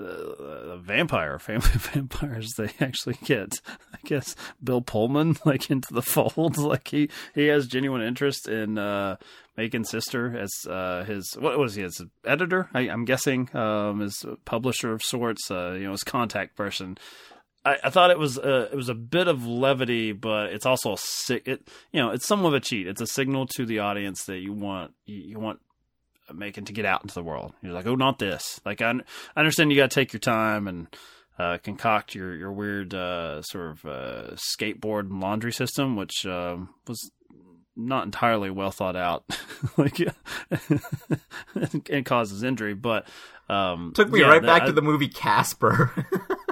a 0.73 0.79
vampire, 0.79 1.39
family 1.39 1.71
of 1.75 1.87
vampires, 1.93 2.53
they 2.57 2.71
actually 2.81 3.17
get, 3.25 3.61
I 3.93 3.99
guess, 4.05 4.35
Bill 4.63 4.81
Pullman 4.81 5.37
like 5.45 5.71
into 5.71 5.93
the 5.95 6.03
fold. 6.03 6.57
like 6.57 6.89
he 6.89 7.11
he 7.35 7.47
has 7.47 7.67
genuine 7.67 8.03
interest 8.03 8.49
in 8.49 8.79
uh, 8.79 9.17
Macon's 9.57 9.91
sister 9.91 10.37
as 10.37 10.51
uh, 10.69 11.05
his 11.05 11.37
what 11.39 11.59
was 11.59 11.75
he 11.75 11.83
as 11.83 12.01
editor? 12.25 12.69
I, 12.75 12.83
am 12.83 13.05
guessing 13.05 13.55
um, 13.57 14.03
as 14.03 14.25
publisher 14.45 14.93
of 14.93 15.03
sorts. 15.03 15.51
Uh, 15.51 15.73
you 15.73 15.85
know, 15.85 15.93
his 15.93 16.05
contact 16.05 16.57
person. 16.57 16.99
I, 17.69 17.77
I 17.85 17.91
thought 17.91 18.11
it 18.11 18.19
was 18.19 18.39
a, 18.39 18.71
it 18.73 18.77
was 18.77 18.89
a 18.89 18.95
bit 18.95 19.29
of 19.29 19.47
levity, 19.47 20.13
but 20.13 20.53
it's 20.53 20.67
also 20.67 20.93
a, 20.95 21.35
it 21.51 21.69
you 21.93 22.01
know 22.01 22.11
it's 22.11 22.27
somewhat 22.27 22.49
of 22.49 22.55
a 22.55 22.61
cheat. 22.61 22.87
It's 22.87 23.01
a 23.01 23.07
signal 23.07 23.47
to 23.57 23.67
the 23.67 23.81
audience 23.81 24.25
that 24.25 24.39
you 24.39 24.53
want 24.53 24.95
you, 25.07 25.17
you 25.17 25.39
want 25.39 25.61
Macon 26.33 26.65
to 26.67 26.73
get 26.73 26.85
out 26.85 27.03
into 27.03 27.15
the 27.15 27.23
world. 27.23 27.53
You're 27.63 27.73
like, 27.73 27.87
oh, 27.87 27.95
not 27.95 28.19
this. 28.19 28.61
Like, 28.65 28.83
I, 28.83 28.91
I 28.91 29.41
understand 29.41 29.71
you 29.73 29.79
got 29.79 29.91
to 29.91 29.95
take 29.95 30.13
your 30.13 30.21
time 30.21 30.69
and 30.69 30.87
uh, 31.39 31.59
concoct 31.63 32.15
your 32.15 32.35
your 32.35 32.53
weird 32.53 32.93
uh, 32.95 33.43
sort 33.43 33.71
of 33.71 33.85
uh, 33.87 34.35
skateboard 34.37 35.11
and 35.11 35.21
laundry 35.21 35.53
system, 35.53 35.97
which 35.97 36.27
um, 36.27 36.69
was 36.87 37.11
not 37.77 38.05
entirely 38.05 38.51
well 38.51 38.71
thought 38.73 38.97
out, 38.97 39.25
like 39.77 40.01
and 41.91 42.05
causes 42.05 42.43
injury. 42.43 42.75
But 42.75 43.07
um, 43.49 43.93
Took 43.95 44.11
me 44.11 44.21
yeah, 44.21 44.27
right 44.29 44.43
that- 44.43 44.47
back 44.47 44.63
I- 44.63 44.67
to 44.67 44.73
the 44.73 44.83
movie 44.83 45.09
Casper. 45.09 45.93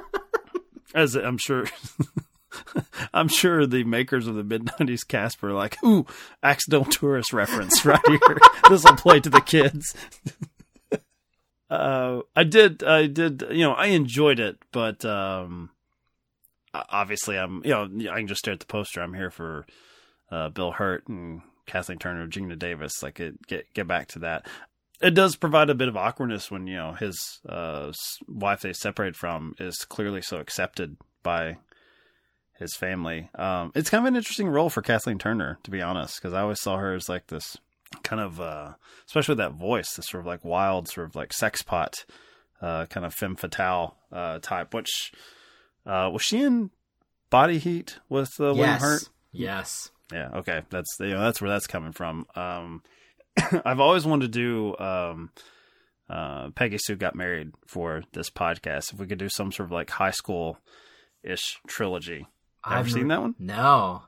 as 0.95 1.15
I'm 1.15 1.39
sure. 1.39 1.67
I'm 3.13 3.29
sure 3.29 3.67
the 3.67 3.85
makers 3.85 4.27
of 4.27 4.35
the 4.35 4.45
mid 4.45 4.65
'90s 4.65 5.07
Casper, 5.07 5.53
like, 5.53 5.83
ooh, 5.85 6.07
accidental 6.43 6.91
tourist 6.91 7.33
reference 7.33 7.85
right 7.85 8.01
here. 8.07 8.39
this 8.69 8.85
will 8.85 8.97
play 8.97 9.21
to 9.21 9.31
the 9.31 9.41
kids. 9.41 9.95
uh, 11.71 12.21
I 12.35 12.45
did, 12.45 12.83
I 12.83 13.07
did, 13.07 13.45
you 13.51 13.65
know, 13.65 13.73
I 13.73 13.87
enjoyed 13.87 14.41
it, 14.41 14.59
but 14.73 15.05
um, 15.05 15.71
obviously, 16.73 17.39
I'm, 17.39 17.63
you 17.65 17.71
know, 17.71 18.11
I 18.11 18.19
can 18.19 18.29
just 18.29 18.41
stare 18.41 18.55
at 18.55 18.61
the 18.61 18.67
poster. 18.67 19.01
I'm 19.03 19.15
here 19.15 19.31
for 19.31 19.67
uh, 20.31 20.49
Bill 20.49 20.73
Hurt 20.73 21.07
and 21.09 21.43
Kathleen 21.67 21.99
Turner, 21.99 22.27
Geena 22.29 22.59
Davis. 22.59 23.03
Like, 23.03 23.21
it, 23.21 23.47
get 23.47 23.73
get 23.75 23.87
back 23.87 24.09
to 24.09 24.21
that. 24.21 24.47
It 25.01 25.15
does 25.15 25.37
provide 25.37 25.69
a 25.69 25.75
bit 25.75 25.89
of 25.89 25.97
awkwardness 25.97 26.51
when 26.51 26.67
you 26.67 26.77
know 26.77 26.93
his 26.93 27.41
uh, 27.49 27.93
wife 28.29 28.63
they 28.63 28.73
separate 28.73 29.17
from 29.17 29.55
is 29.59 29.77
clearly 29.85 30.23
so 30.23 30.39
accepted 30.39 30.97
by 31.23 31.59
his 32.59 32.75
family. 32.75 33.29
Um, 33.35 33.73
it's 33.75 33.91
kind 33.91 34.05
of 34.05 34.09
an 34.09 34.17
interesting 34.17 34.49
role 34.49 34.71
for 34.71 34.83
Kathleen 34.83 35.19
Turner, 35.19 35.59
to 35.65 35.71
be 35.71 35.83
honest, 35.83 36.17
because 36.17 36.33
I 36.33 36.41
always 36.41 36.61
saw 36.61 36.79
her 36.79 36.95
as 36.95 37.09
like 37.09 37.27
this 37.27 37.59
kind 38.03 38.21
of, 38.21 38.41
uh, 38.41 38.73
especially 39.07 39.35
that 39.37 39.53
voice, 39.53 39.95
this 39.95 40.09
sort 40.09 40.23
of 40.23 40.27
like 40.27 40.45
wild, 40.45 40.89
sort 40.89 41.09
of 41.09 41.15
like 41.15 41.33
sex 41.33 41.63
pot, 41.63 42.05
uh, 42.63 42.87
kind 42.87 43.05
of 43.05 43.15
femme 43.15 43.37
fatale 43.37 43.97
uh, 44.11 44.39
type. 44.41 44.73
Which 44.73 45.13
uh, 45.85 46.11
was 46.13 46.23
she 46.23 46.43
in 46.43 46.71
Body 47.31 47.59
Heat 47.59 47.99
with 48.09 48.41
uh, 48.41 48.45
William 48.45 48.67
yes. 48.67 48.83
Hurt? 48.83 49.09
Yes. 49.33 49.91
Yeah, 50.13 50.31
okay, 50.37 50.63
that's 50.71 50.97
you 51.01 51.11
know 51.11 51.21
that's 51.21 51.43
where 51.43 51.51
that's 51.51 51.67
coming 51.67 51.93
from. 51.93 52.27
Um, 52.35 52.83
I've 53.65 53.81
always 53.81 54.05
wanted 54.05 54.33
to 54.33 54.39
do 54.39 54.77
um, 54.85 55.31
uh, 56.09 56.51
Peggy 56.51 56.79
Sue 56.79 56.97
got 56.97 57.15
married 57.15 57.53
for 57.67 58.03
this 58.13 58.31
podcast. 58.31 58.93
If 58.93 58.99
we 58.99 59.07
could 59.07 59.19
do 59.19 59.29
some 59.29 59.53
sort 59.53 59.69
of 59.69 59.73
like 59.73 59.91
high 59.91 60.11
school 60.11 60.59
ish 61.23 61.59
trilogy. 61.67 62.27
Ever 62.67 62.75
I've 62.77 62.91
seen 62.91 63.09
that 63.09 63.21
one? 63.23 63.35
No. 63.39 64.03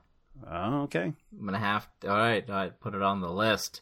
Oh, 0.49 0.83
okay. 0.83 1.13
I'm 1.39 1.45
gonna 1.45 1.59
have 1.59 1.89
to. 2.01 2.11
All 2.11 2.17
right, 2.17 2.49
all 2.49 2.57
right, 2.57 2.81
put 2.81 2.95
it 2.95 3.03
on 3.03 3.21
the 3.21 3.31
list. 3.31 3.81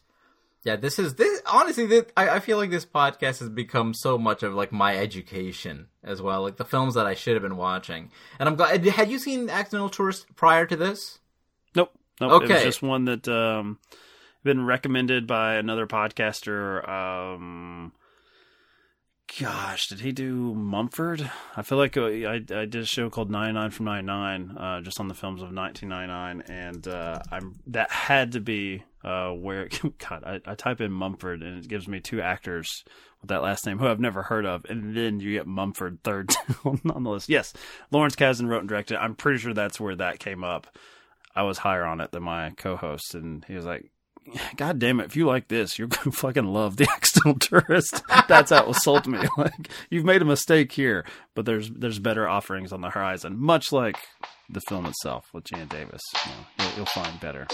Yeah, 0.63 0.75
this 0.75 0.97
is 0.99 1.13
this. 1.15 1.41
Honestly, 1.45 1.85
this, 1.85 2.05
I, 2.17 2.29
I 2.29 2.39
feel 2.39 2.57
like 2.57 2.71
this 2.71 2.85
podcast 2.85 3.39
has 3.39 3.49
become 3.49 3.93
so 3.93 4.17
much 4.17 4.41
of 4.43 4.53
like 4.55 4.71
my 4.71 4.97
education 4.97 5.87
as 6.03 6.21
well, 6.21 6.41
like 6.41 6.57
the 6.57 6.65
films 6.65 6.95
that 6.95 7.05
I 7.05 7.13
should 7.13 7.33
have 7.35 7.43
been 7.43 7.57
watching. 7.57 8.11
And 8.39 8.49
I'm 8.49 8.55
glad. 8.55 8.83
Had 8.85 9.09
you 9.09 9.19
seen 9.19 9.49
Accidental 9.49 9.89
Tourist 9.89 10.25
prior 10.35 10.65
to 10.65 10.75
this? 10.75 11.19
Nope. 11.75 11.93
Nope. 12.19 12.31
It 12.31 12.41
was 12.41 12.51
Okay. 12.51 12.63
just 12.63 12.81
one 12.81 13.05
that 13.05 13.27
um 13.27 13.77
been 14.47 14.65
recommended 14.65 15.27
by 15.27 15.55
another 15.55 15.85
podcaster. 15.85 16.87
Um 16.87 17.91
gosh, 19.39 19.89
did 19.89 19.99
he 19.99 20.13
do 20.13 20.55
Mumford? 20.55 21.29
I 21.57 21.61
feel 21.63 21.77
like 21.77 21.97
uh, 21.97 22.05
I 22.05 22.35
I 22.35 22.65
did 22.65 22.77
a 22.77 22.85
show 22.85 23.09
called 23.09 23.29
99 23.29 23.71
from 23.71 23.85
99 23.87 24.57
uh 24.57 24.81
just 24.81 25.01
on 25.01 25.09
the 25.09 25.13
films 25.13 25.41
of 25.41 25.53
1999 25.53 26.43
and 26.49 26.87
uh 26.87 27.19
I'm 27.29 27.59
that 27.67 27.91
had 27.91 28.31
to 28.31 28.39
be 28.39 28.83
uh 29.03 29.31
where 29.31 29.67
god 29.97 30.23
I, 30.25 30.39
I 30.49 30.55
type 30.55 30.79
in 30.79 30.93
Mumford 30.93 31.43
and 31.43 31.61
it 31.61 31.67
gives 31.67 31.89
me 31.89 31.99
two 31.99 32.21
actors 32.21 32.85
with 33.21 33.27
that 33.27 33.43
last 33.43 33.65
name 33.65 33.79
who 33.79 33.87
I've 33.87 33.99
never 33.99 34.23
heard 34.23 34.45
of 34.45 34.65
and 34.69 34.95
then 34.95 35.19
you 35.19 35.33
get 35.33 35.45
Mumford 35.45 35.99
third 36.05 36.33
on 36.63 37.03
the 37.03 37.09
list. 37.09 37.27
Yes, 37.27 37.51
Lawrence 37.91 38.15
Kasdan 38.15 38.47
wrote 38.47 38.61
and 38.61 38.69
directed. 38.69 38.97
I'm 38.97 39.15
pretty 39.15 39.39
sure 39.39 39.53
that's 39.53 39.77
where 39.77 39.97
that 39.97 40.19
came 40.19 40.45
up. 40.45 40.67
I 41.37 41.43
was 41.43 41.59
higher 41.59 41.85
on 41.85 42.01
it 42.01 42.11
than 42.11 42.23
my 42.23 42.49
co-host, 42.57 43.13
and 43.13 43.45
he 43.45 43.53
was 43.53 43.63
like, 43.63 43.91
"God 44.55 44.79
damn 44.79 44.99
it! 44.99 45.05
If 45.05 45.15
you 45.15 45.25
like 45.25 45.47
this, 45.47 45.77
you're 45.77 45.87
gonna 45.89 46.11
fucking 46.11 46.45
love 46.45 46.77
the 46.77 46.87
accidental 46.95 47.39
tourist." 47.39 48.01
That's 48.27 48.51
how 48.51 48.61
it 48.61 48.67
was 48.67 48.83
sold 48.83 49.03
to 49.05 49.09
me. 49.09 49.19
Like 49.37 49.69
you've 49.89 50.05
made 50.05 50.21
a 50.21 50.25
mistake 50.25 50.71
here, 50.71 51.05
but 51.35 51.45
there's 51.45 51.69
there's 51.69 51.99
better 51.99 52.27
offerings 52.27 52.71
on 52.71 52.81
the 52.81 52.89
horizon. 52.89 53.37
Much 53.37 53.71
like 53.71 53.97
the 54.49 54.61
film 54.61 54.85
itself 54.87 55.27
with 55.33 55.43
Jan 55.43 55.67
Davis, 55.67 56.01
you 56.25 56.31
know, 56.31 56.37
you'll, 56.59 56.77
you'll 56.77 56.85
find 56.87 57.19
better. 57.19 57.45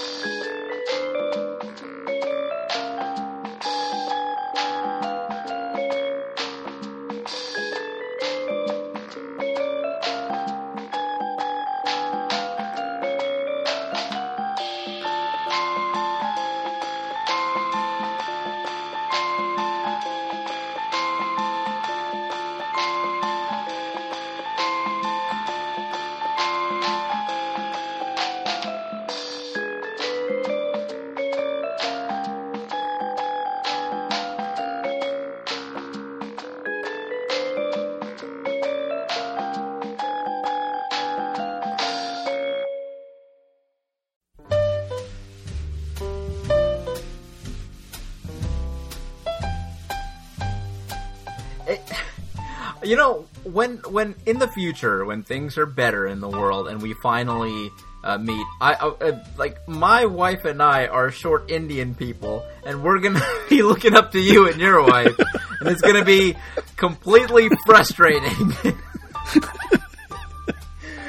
You 52.94 53.00
know, 53.00 53.26
when 53.44 53.78
when 53.90 54.14
in 54.28 54.38
the 54.38 54.48
future, 54.48 55.04
when 55.04 55.24
things 55.24 55.58
are 55.58 55.66
better 55.66 56.06
in 56.06 56.20
the 56.20 56.30
world, 56.30 56.68
and 56.68 56.80
we 56.80 56.94
finally 57.02 57.72
uh, 58.04 58.20
meet, 58.20 58.46
I 58.62 58.74
uh, 58.74 59.20
like 59.36 59.68
my 59.68 60.06
wife 60.06 60.46
and 60.46 60.62
I 60.62 60.86
are 60.86 61.10
short 61.10 61.50
Indian 61.50 61.96
people, 61.96 62.48
and 62.64 62.84
we're 62.84 63.00
gonna 63.00 63.26
be 63.50 63.64
looking 63.64 63.96
up 63.96 64.12
to 64.12 64.20
you 64.20 64.48
and 64.48 64.62
your 64.62 64.84
wife, 64.84 65.18
and 65.60 65.70
it's 65.70 65.82
gonna 65.82 66.06
be 66.06 66.36
completely 66.76 67.50
frustrating. 67.66 68.54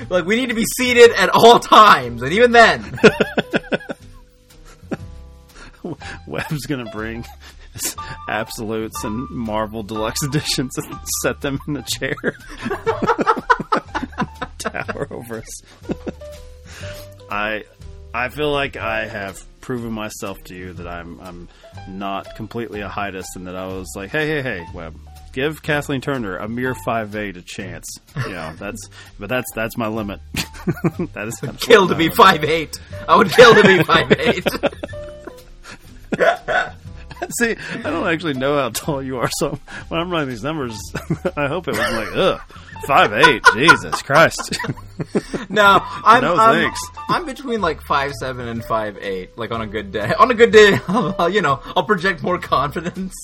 like 0.08 0.24
we 0.24 0.36
need 0.36 0.48
to 0.48 0.54
be 0.54 0.64
seated 0.78 1.10
at 1.10 1.28
all 1.34 1.60
times, 1.60 2.22
and 2.22 2.32
even 2.32 2.52
then, 2.52 2.98
Webb's 6.26 6.64
gonna 6.64 6.90
bring 6.90 7.26
absolutes 8.28 9.02
and 9.04 9.28
Marvel 9.30 9.82
deluxe 9.82 10.22
editions 10.24 10.76
and 10.78 10.96
set 11.22 11.40
them 11.40 11.60
in 11.66 11.74
the 11.74 11.82
chair. 11.82 12.14
Tower 14.58 15.08
over 15.10 15.38
us. 15.38 15.62
I 17.30 17.64
I 18.12 18.28
feel 18.28 18.52
like 18.52 18.76
I 18.76 19.06
have 19.06 19.42
proven 19.60 19.92
myself 19.92 20.42
to 20.44 20.54
you 20.54 20.72
that 20.74 20.86
I'm 20.86 21.20
I'm 21.20 21.48
not 21.88 22.36
completely 22.36 22.80
a 22.80 22.88
hiatus 22.88 23.26
and 23.36 23.46
that 23.46 23.56
I 23.56 23.66
was 23.66 23.92
like, 23.96 24.10
hey, 24.10 24.26
hey, 24.26 24.42
hey, 24.42 24.66
Webb. 24.72 24.96
Give 25.32 25.60
Kathleen 25.62 26.00
Turner 26.00 26.36
a 26.36 26.48
mere 26.48 26.76
five 26.84 27.16
eight 27.16 27.36
a 27.36 27.42
chance. 27.42 27.86
You 28.16 28.30
know, 28.30 28.54
that's 28.56 28.88
but 29.18 29.28
that's 29.28 29.50
that's 29.52 29.76
my 29.76 29.88
limit. 29.88 30.20
that 31.12 31.26
is 31.26 31.40
kill 31.60 31.88
to 31.88 31.94
be 31.96 32.08
five 32.08 32.44
eight. 32.44 32.78
I 33.08 33.16
would 33.16 33.30
kill 33.30 33.52
to 33.54 33.62
be 33.64 33.82
five 33.82 34.12
eight. 34.12 34.46
See, 37.38 37.56
I 37.72 37.82
don't 37.82 38.06
actually 38.06 38.34
know 38.34 38.56
how 38.56 38.70
tall 38.70 39.02
you 39.02 39.18
are, 39.18 39.30
so 39.38 39.58
when 39.88 40.00
I'm 40.00 40.10
running 40.10 40.28
these 40.28 40.42
numbers, 40.42 40.78
I 41.36 41.48
hope 41.48 41.68
it 41.68 41.72
was 41.72 41.78
like, 41.78 42.08
ugh, 42.14 42.40
five 42.86 43.12
eight. 43.12 43.42
Jesus 43.54 44.02
Christ! 44.02 44.56
No, 45.48 45.80
I'm 45.82 46.22
No, 46.22 46.36
I'm, 46.36 46.54
thanks. 46.62 46.80
I'm 47.08 47.26
between 47.26 47.60
like 47.60 47.80
five 47.82 48.12
seven 48.12 48.46
and 48.46 48.64
five 48.64 48.96
eight. 48.98 49.36
Like 49.36 49.50
on 49.50 49.60
a 49.60 49.66
good 49.66 49.90
day. 49.90 50.12
On 50.18 50.30
a 50.30 50.34
good 50.34 50.52
day, 50.52 50.78
I'll, 50.86 51.28
you 51.28 51.42
know, 51.42 51.60
I'll 51.76 51.82
project 51.82 52.22
more 52.22 52.38
confidence. 52.38 53.14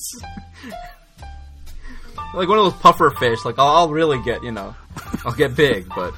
like 2.34 2.48
one 2.48 2.58
of 2.58 2.64
those 2.64 2.80
puffer 2.80 3.10
fish. 3.10 3.44
Like 3.44 3.58
I'll, 3.58 3.68
I'll 3.68 3.88
really 3.90 4.20
get, 4.22 4.42
you 4.42 4.50
know, 4.50 4.74
I'll 5.24 5.32
get 5.32 5.54
big. 5.54 5.88
But 5.94 6.12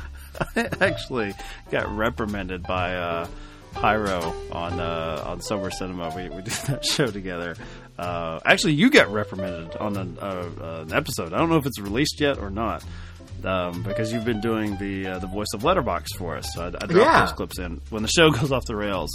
I 0.57 0.69
actually 0.81 1.35
got 1.71 1.95
reprimanded 1.95 2.63
by 2.63 2.97
uh, 2.97 3.27
Pyro 3.75 4.35
on 4.53 4.79
uh, 4.81 5.23
on 5.27 5.41
Sober 5.41 5.71
Cinema. 5.71 6.13
We 6.15 6.29
we 6.29 6.43
did 6.43 6.53
that 6.69 6.85
show 6.85 7.07
together. 7.09 7.57
Uh, 7.99 8.41
actually, 8.45 8.73
you 8.75 8.91
got 8.91 9.13
reprimanded 9.13 9.77
on 9.77 9.97
an, 9.97 10.19
uh, 10.21 10.49
an 10.83 10.93
episode. 10.93 11.33
I 11.33 11.39
don't 11.39 11.49
know 11.51 11.57
if 11.59 11.67
it's 11.67 11.79
released 11.81 12.21
yet 12.21 12.39
or 12.39 12.51
not. 12.51 12.85
Um, 13.45 13.83
because 13.83 14.13
you've 14.13 14.25
been 14.25 14.41
doing 14.41 14.77
the 14.79 15.05
uh, 15.09 15.19
the 15.19 15.27
voice 15.27 15.49
of 15.53 15.63
Letterboxd 15.63 16.17
for 16.17 16.37
us, 16.37 16.47
so 16.55 16.63
I, 16.63 16.67
I 16.69 16.71
dropped 16.71 16.93
Yeah. 16.93 17.21
those 17.25 17.33
clips 17.33 17.59
in 17.59 17.81
when 17.91 18.03
the 18.03 18.09
show 18.09 18.31
goes 18.39 18.53
off 18.53 18.65
the 18.67 18.77
rails. 18.77 19.11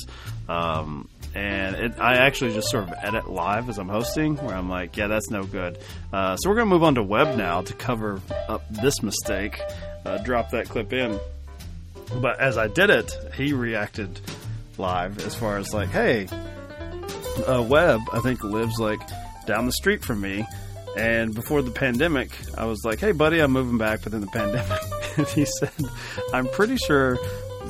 Um, 0.50 1.08
and 1.34 1.76
it, 1.78 1.94
I 1.98 2.16
actually 2.18 2.54
just 2.54 2.70
sort 2.70 2.84
of 2.90 2.94
edit 3.02 3.30
live 3.30 3.70
as 3.70 3.78
I'm 3.78 3.88
hosting, 3.88 4.36
where 4.38 4.54
I'm 4.54 4.70
like, 4.70 4.98
"Yeah, 4.98 5.08
that's 5.08 5.30
no 5.30 5.44
good." 5.46 5.78
Uh, 6.12 6.36
so 6.36 6.50
we're 6.50 6.58
gonna 6.58 6.66
move 6.70 6.84
on 6.84 6.96
to 6.96 7.04
Webb 7.04 7.38
now 7.38 7.62
to 7.62 7.74
cover 7.74 8.20
up 8.50 8.64
this 8.70 9.02
mistake. 9.02 9.62
Uh, 10.06 10.18
drop 10.18 10.50
that 10.52 10.68
clip 10.68 10.92
in. 10.92 11.18
But 12.22 12.40
as 12.42 12.58
I 12.58 12.68
did 12.68 12.90
it, 12.90 13.12
he 13.36 13.54
reacted 13.54 14.20
live 14.80 15.20
as 15.26 15.36
far 15.36 15.58
as 15.58 15.74
like, 15.74 15.90
hey, 15.90 16.28
uh, 17.48 17.62
Webb, 17.62 18.02
I 18.12 18.20
think 18.20 18.44
lives 18.44 18.80
like 18.80 19.00
down 19.46 19.66
the 19.66 19.72
street 19.72 20.04
from 20.04 20.22
me. 20.22 20.46
And 20.96 21.34
before 21.36 21.62
the 21.62 21.72
pandemic, 21.72 22.32
I 22.58 22.66
was 22.66 22.84
like, 22.84 23.00
hey, 23.00 23.12
buddy, 23.12 23.40
I'm 23.40 23.52
moving 23.52 23.78
back 23.78 24.04
within 24.04 24.22
the 24.22 24.28
pandemic. 24.34 24.82
and 25.18 25.28
he 25.36 25.46
said, 25.46 25.72
I'm 26.34 26.48
pretty 26.48 26.78
sure 26.78 27.18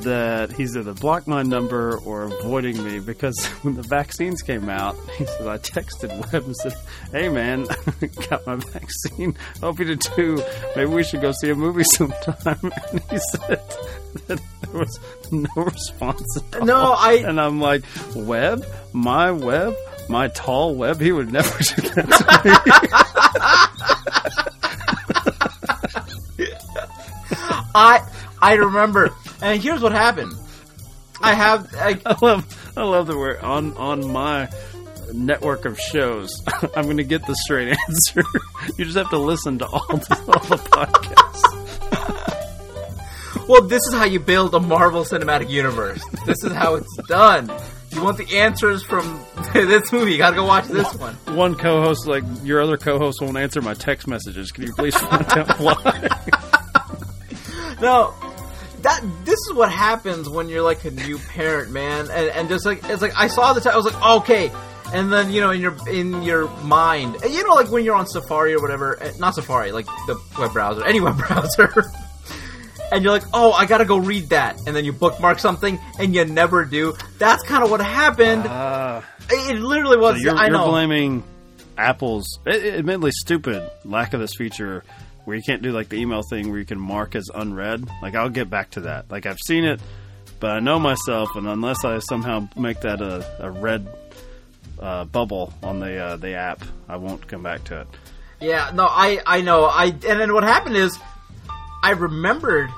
that 0.02 0.52
he's 0.52 0.76
either 0.76 0.94
blocked 0.94 1.26
my 1.26 1.42
number 1.42 1.98
or 1.98 2.24
avoiding 2.24 2.82
me 2.84 3.00
because 3.00 3.44
when 3.62 3.74
the 3.74 3.82
vaccines 3.82 4.42
came 4.42 4.68
out, 4.68 4.96
he 5.18 5.24
said, 5.26 5.46
I 5.46 5.58
texted 5.58 6.32
Webb 6.32 6.44
and 6.44 6.56
said, 6.56 6.74
hey, 7.12 7.28
man, 7.28 7.64
got 8.30 8.46
my 8.46 8.56
vaccine. 8.56 9.36
Hope 9.60 9.78
you 9.78 9.84
did 9.84 10.00
too. 10.00 10.42
Maybe 10.76 10.90
we 10.90 11.04
should 11.04 11.20
go 11.20 11.32
see 11.32 11.50
a 11.50 11.54
movie 11.54 11.84
sometime. 11.84 12.72
And 12.92 13.00
he 13.10 13.18
said 13.32 13.60
that 14.26 14.40
there 14.62 14.80
was 14.80 14.98
no 15.30 15.50
response 15.56 16.38
at 16.54 16.64
No. 16.64 16.94
I- 16.96 17.22
And 17.26 17.40
I'm 17.40 17.60
like, 17.60 17.82
Webb? 18.14 18.64
My 18.92 19.30
Webb? 19.30 19.74
My 20.08 20.28
tall 20.28 20.74
Webb? 20.74 21.00
He 21.00 21.12
would 21.12 21.30
never 21.32 21.58
do 21.58 21.82
that 21.90 22.08
to 22.08 22.48
me. 22.48 22.54
I 27.74 28.00
I 28.40 28.54
remember, 28.54 29.12
and 29.42 29.62
here's 29.62 29.80
what 29.80 29.92
happened. 29.92 30.32
I 31.20 31.34
have 31.34 31.74
I, 31.74 32.00
I 32.06 32.16
love, 32.22 32.72
I 32.76 32.82
love 32.84 33.06
that 33.08 33.16
we're 33.16 33.38
on 33.40 33.76
on 33.76 34.10
my 34.10 34.48
network 35.12 35.64
of 35.64 35.78
shows. 35.78 36.42
I'm 36.76 36.84
going 36.84 36.98
to 36.98 37.04
get 37.04 37.26
the 37.26 37.34
straight 37.34 37.68
answer. 37.88 38.22
you 38.76 38.84
just 38.84 38.96
have 38.96 39.10
to 39.10 39.18
listen 39.18 39.58
to 39.58 39.66
all 39.66 39.86
the, 39.88 40.16
all 40.26 40.46
the 40.46 40.56
podcasts. 40.56 41.42
well. 43.48 43.62
This 43.62 43.82
is 43.88 43.94
how 43.94 44.04
you 44.04 44.20
build 44.20 44.54
a 44.54 44.60
Marvel 44.60 45.04
Cinematic 45.04 45.48
Universe. 45.48 46.04
This 46.26 46.42
is 46.44 46.52
how 46.52 46.74
it's 46.74 46.96
done. 47.08 47.50
You 47.90 48.02
want 48.02 48.18
the 48.18 48.36
answers 48.36 48.84
from 48.84 49.24
this 49.54 49.90
movie? 49.92 50.12
You 50.12 50.18
gotta 50.18 50.36
go 50.36 50.44
watch 50.44 50.66
this 50.66 50.94
one. 50.94 51.14
One 51.34 51.54
co-host, 51.54 52.06
like 52.06 52.22
your 52.44 52.60
other 52.60 52.76
co-host, 52.76 53.22
won't 53.22 53.38
answer 53.38 53.62
my 53.62 53.72
text 53.74 54.06
messages. 54.06 54.52
Can 54.52 54.64
you 54.64 54.74
please 54.74 54.94
find 54.94 55.26
out 55.32 55.58
why? 55.58 56.08
No, 57.80 58.12
that 58.88 59.24
this 59.24 59.38
is 59.48 59.52
what 59.52 59.70
happens 59.70 60.28
when 60.28 60.48
you're 60.48 60.62
like 60.62 60.84
a 60.84 60.90
new 60.90 61.18
parent, 61.18 61.70
man, 61.70 62.08
and 62.10 62.28
and 62.30 62.48
just 62.48 62.64
like 62.64 62.82
it's 62.84 63.02
like 63.02 63.12
I 63.16 63.28
saw 63.28 63.52
the 63.52 63.60
t- 63.60 63.68
I 63.68 63.76
was 63.76 63.84
like 63.84 64.02
okay, 64.22 64.50
and 64.92 65.12
then 65.12 65.30
you 65.30 65.40
know 65.40 65.50
in 65.50 65.60
your 65.60 65.76
in 65.88 66.22
your 66.22 66.48
mind, 66.62 67.16
you 67.28 67.46
know 67.46 67.54
like 67.54 67.70
when 67.70 67.84
you're 67.84 67.94
on 67.94 68.06
Safari 68.06 68.54
or 68.54 68.60
whatever, 68.62 69.00
eh, 69.02 69.12
not 69.18 69.34
Safari, 69.34 69.72
like 69.72 69.86
the 70.06 70.18
web 70.38 70.52
browser, 70.52 70.84
any 70.84 71.00
web 71.08 71.18
browser. 71.18 71.72
And 72.90 73.04
you're 73.04 73.12
like, 73.12 73.24
oh, 73.34 73.52
I 73.52 73.66
gotta 73.66 73.84
go 73.84 73.98
read 73.98 74.30
that, 74.30 74.56
and 74.66 74.74
then 74.74 74.86
you 74.86 74.94
bookmark 74.94 75.38
something, 75.40 75.78
and 75.98 76.14
you 76.14 76.24
never 76.24 76.64
do. 76.64 76.94
That's 77.18 77.42
kind 77.42 77.62
of 77.62 77.70
what 77.70 77.80
happened. 77.80 78.46
Uh, 78.46 79.02
it 79.28 79.56
it 79.56 79.60
literally 79.60 79.98
was. 79.98 80.16
so 80.16 80.22
you're, 80.22 80.36
I 80.38 80.46
you're 80.46 80.56
know. 80.56 80.70
blaming 80.70 81.22
Apple's 81.76 82.38
eh, 82.46 82.52
eh, 82.52 82.78
admittedly 82.78 83.10
stupid 83.12 83.70
lack 83.84 84.14
of 84.14 84.20
this 84.20 84.34
feature 84.34 84.84
where 85.28 85.36
you 85.36 85.42
can't 85.42 85.60
do 85.60 85.72
like 85.72 85.90
the 85.90 85.96
email 85.96 86.22
thing 86.22 86.48
where 86.48 86.58
you 86.58 86.64
can 86.64 86.80
mark 86.80 87.14
as 87.14 87.26
unread. 87.34 87.86
Like 88.00 88.14
I'll 88.14 88.30
get 88.30 88.48
back 88.48 88.70
to 88.70 88.80
that. 88.80 89.10
Like 89.10 89.26
I've 89.26 89.36
seen 89.46 89.64
it, 89.64 89.78
but 90.40 90.52
I 90.52 90.60
know 90.60 90.78
myself, 90.78 91.36
and 91.36 91.46
unless 91.46 91.84
I 91.84 91.98
somehow 91.98 92.48
make 92.56 92.80
that 92.80 93.02
a, 93.02 93.26
a 93.38 93.50
red 93.50 93.86
uh, 94.80 95.04
bubble 95.04 95.52
on 95.62 95.80
the 95.80 95.98
uh, 95.98 96.16
the 96.16 96.32
app, 96.32 96.64
I 96.88 96.96
won't 96.96 97.28
come 97.28 97.42
back 97.42 97.64
to 97.64 97.82
it. 97.82 97.88
Yeah, 98.40 98.70
no, 98.72 98.86
I 98.88 99.20
I 99.26 99.42
know. 99.42 99.66
I 99.66 99.88
and 99.88 100.00
then 100.00 100.32
what 100.32 100.44
happened 100.44 100.78
is, 100.78 100.98
I 101.82 101.90
remembered. 101.90 102.70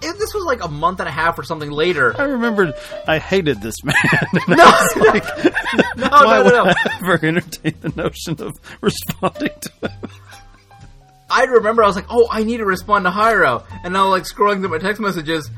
It, 0.00 0.18
this 0.18 0.32
was 0.34 0.44
like 0.44 0.62
a 0.62 0.68
month 0.68 1.00
and 1.00 1.08
a 1.08 1.12
half 1.12 1.36
or 1.38 1.42
something 1.42 1.70
later. 1.70 2.14
I 2.20 2.24
remembered 2.24 2.74
I 3.08 3.18
hated 3.18 3.62
this 3.62 3.82
man. 3.82 3.96
No, 4.46 4.54
like, 4.96 5.24
no, 5.96 6.08
why 6.08 6.36
no, 6.36 6.44
would 6.44 6.52
no, 6.52 6.64
no. 6.64 6.70
I 6.70 6.98
ever 7.02 7.26
entertain 7.26 7.74
the 7.80 7.88
notion 7.96 8.40
of 8.40 8.52
responding 8.80 9.58
to 9.58 9.88
him? 9.88 10.10
I 11.28 11.44
remember 11.44 11.82
I 11.82 11.86
was 11.86 11.96
like, 11.96 12.06
oh, 12.08 12.28
I 12.30 12.44
need 12.44 12.58
to 12.58 12.64
respond 12.64 13.04
to 13.04 13.10
Hyro, 13.10 13.64
and 13.82 13.96
I 13.96 14.02
was 14.02 14.10
like 14.10 14.22
scrolling 14.24 14.60
through 14.60 14.68
my 14.68 14.78
text 14.78 15.00
messages, 15.00 15.50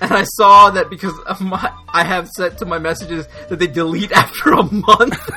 and 0.00 0.12
I 0.12 0.24
saw 0.24 0.70
that 0.70 0.90
because 0.90 1.18
of 1.20 1.40
my 1.40 1.72
I 1.88 2.04
have 2.04 2.28
set 2.28 2.58
to 2.58 2.66
my 2.66 2.78
messages 2.78 3.26
that 3.48 3.58
they 3.58 3.66
delete 3.66 4.12
after 4.16 4.52
a 4.52 4.62
month. 4.62 5.30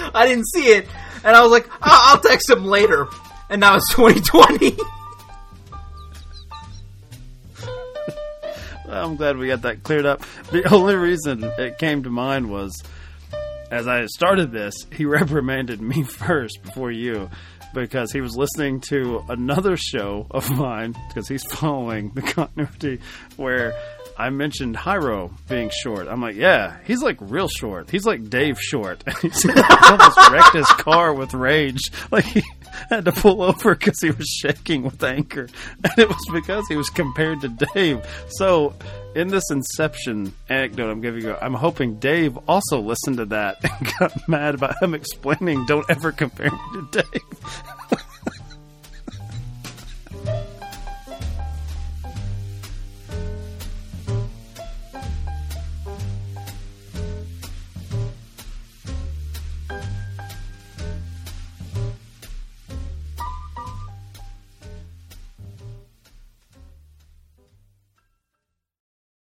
I 0.14 0.26
didn't 0.26 0.46
see 0.46 0.68
it, 0.68 0.86
and 1.24 1.36
I 1.36 1.42
was 1.42 1.50
like, 1.50 1.68
oh, 1.68 1.78
I'll 1.82 2.20
text 2.20 2.48
him 2.48 2.64
later, 2.64 3.08
and 3.50 3.60
now 3.60 3.76
it's 3.76 3.88
2020. 3.94 4.76
I'm 8.88 9.16
glad 9.16 9.36
we 9.36 9.48
got 9.48 9.62
that 9.62 9.82
cleared 9.82 10.06
up. 10.06 10.22
The 10.52 10.72
only 10.72 10.94
reason 10.94 11.42
it 11.42 11.78
came 11.78 12.04
to 12.04 12.10
mind 12.10 12.48
was 12.48 12.80
as 13.70 13.88
I 13.88 14.06
started 14.06 14.52
this, 14.52 14.74
he 14.92 15.04
reprimanded 15.04 15.80
me 15.80 16.02
first 16.04 16.62
before 16.62 16.92
you 16.92 17.28
because 17.74 18.12
he 18.12 18.20
was 18.20 18.36
listening 18.36 18.80
to 18.88 19.22
another 19.28 19.76
show 19.76 20.26
of 20.30 20.50
mine 20.50 20.94
because 21.08 21.28
he's 21.28 21.44
following 21.44 22.10
the 22.14 22.22
continuity 22.22 23.00
where 23.36 23.74
I 24.16 24.30
mentioned 24.30 24.76
Hyro 24.76 25.32
being 25.48 25.70
short. 25.82 26.06
I'm 26.06 26.20
like, 26.20 26.36
yeah, 26.36 26.76
he's 26.84 27.02
like 27.02 27.16
real 27.20 27.48
short. 27.48 27.90
He's 27.90 28.06
like 28.06 28.30
Dave 28.30 28.60
short. 28.60 29.02
He 29.20 29.30
almost 29.50 30.30
wrecked 30.30 30.54
his 30.54 30.66
car 30.68 31.12
with 31.14 31.34
rage. 31.34 31.90
Like 32.10 32.24
he 32.26 32.42
had 32.90 33.04
to 33.04 33.12
pull 33.12 33.42
over 33.42 33.74
because 33.74 34.00
he 34.00 34.10
was 34.10 34.28
shaking 34.28 34.82
with 34.82 35.02
anger. 35.02 35.48
And 35.84 35.98
it 35.98 36.08
was 36.08 36.26
because 36.32 36.64
he 36.68 36.76
was 36.76 36.88
compared 36.88 37.40
to 37.42 37.48
Dave. 37.74 38.04
So 38.30 38.74
in 39.14 39.28
this 39.28 39.44
Inception 39.50 40.34
anecdote 40.48 40.90
I'm 40.90 41.00
giving 41.00 41.22
you, 41.22 41.36
I'm 41.40 41.54
hoping 41.54 41.98
Dave 41.98 42.36
also 42.48 42.80
listened 42.80 43.18
to 43.18 43.26
that 43.26 43.58
and 43.80 43.92
got 43.98 44.28
mad 44.28 44.54
about 44.54 44.82
him 44.82 44.94
explaining, 44.94 45.66
don't 45.66 45.88
ever 45.88 46.12
compare 46.12 46.50
me 46.50 46.58
to 46.74 47.02
Dave. 47.02 48.00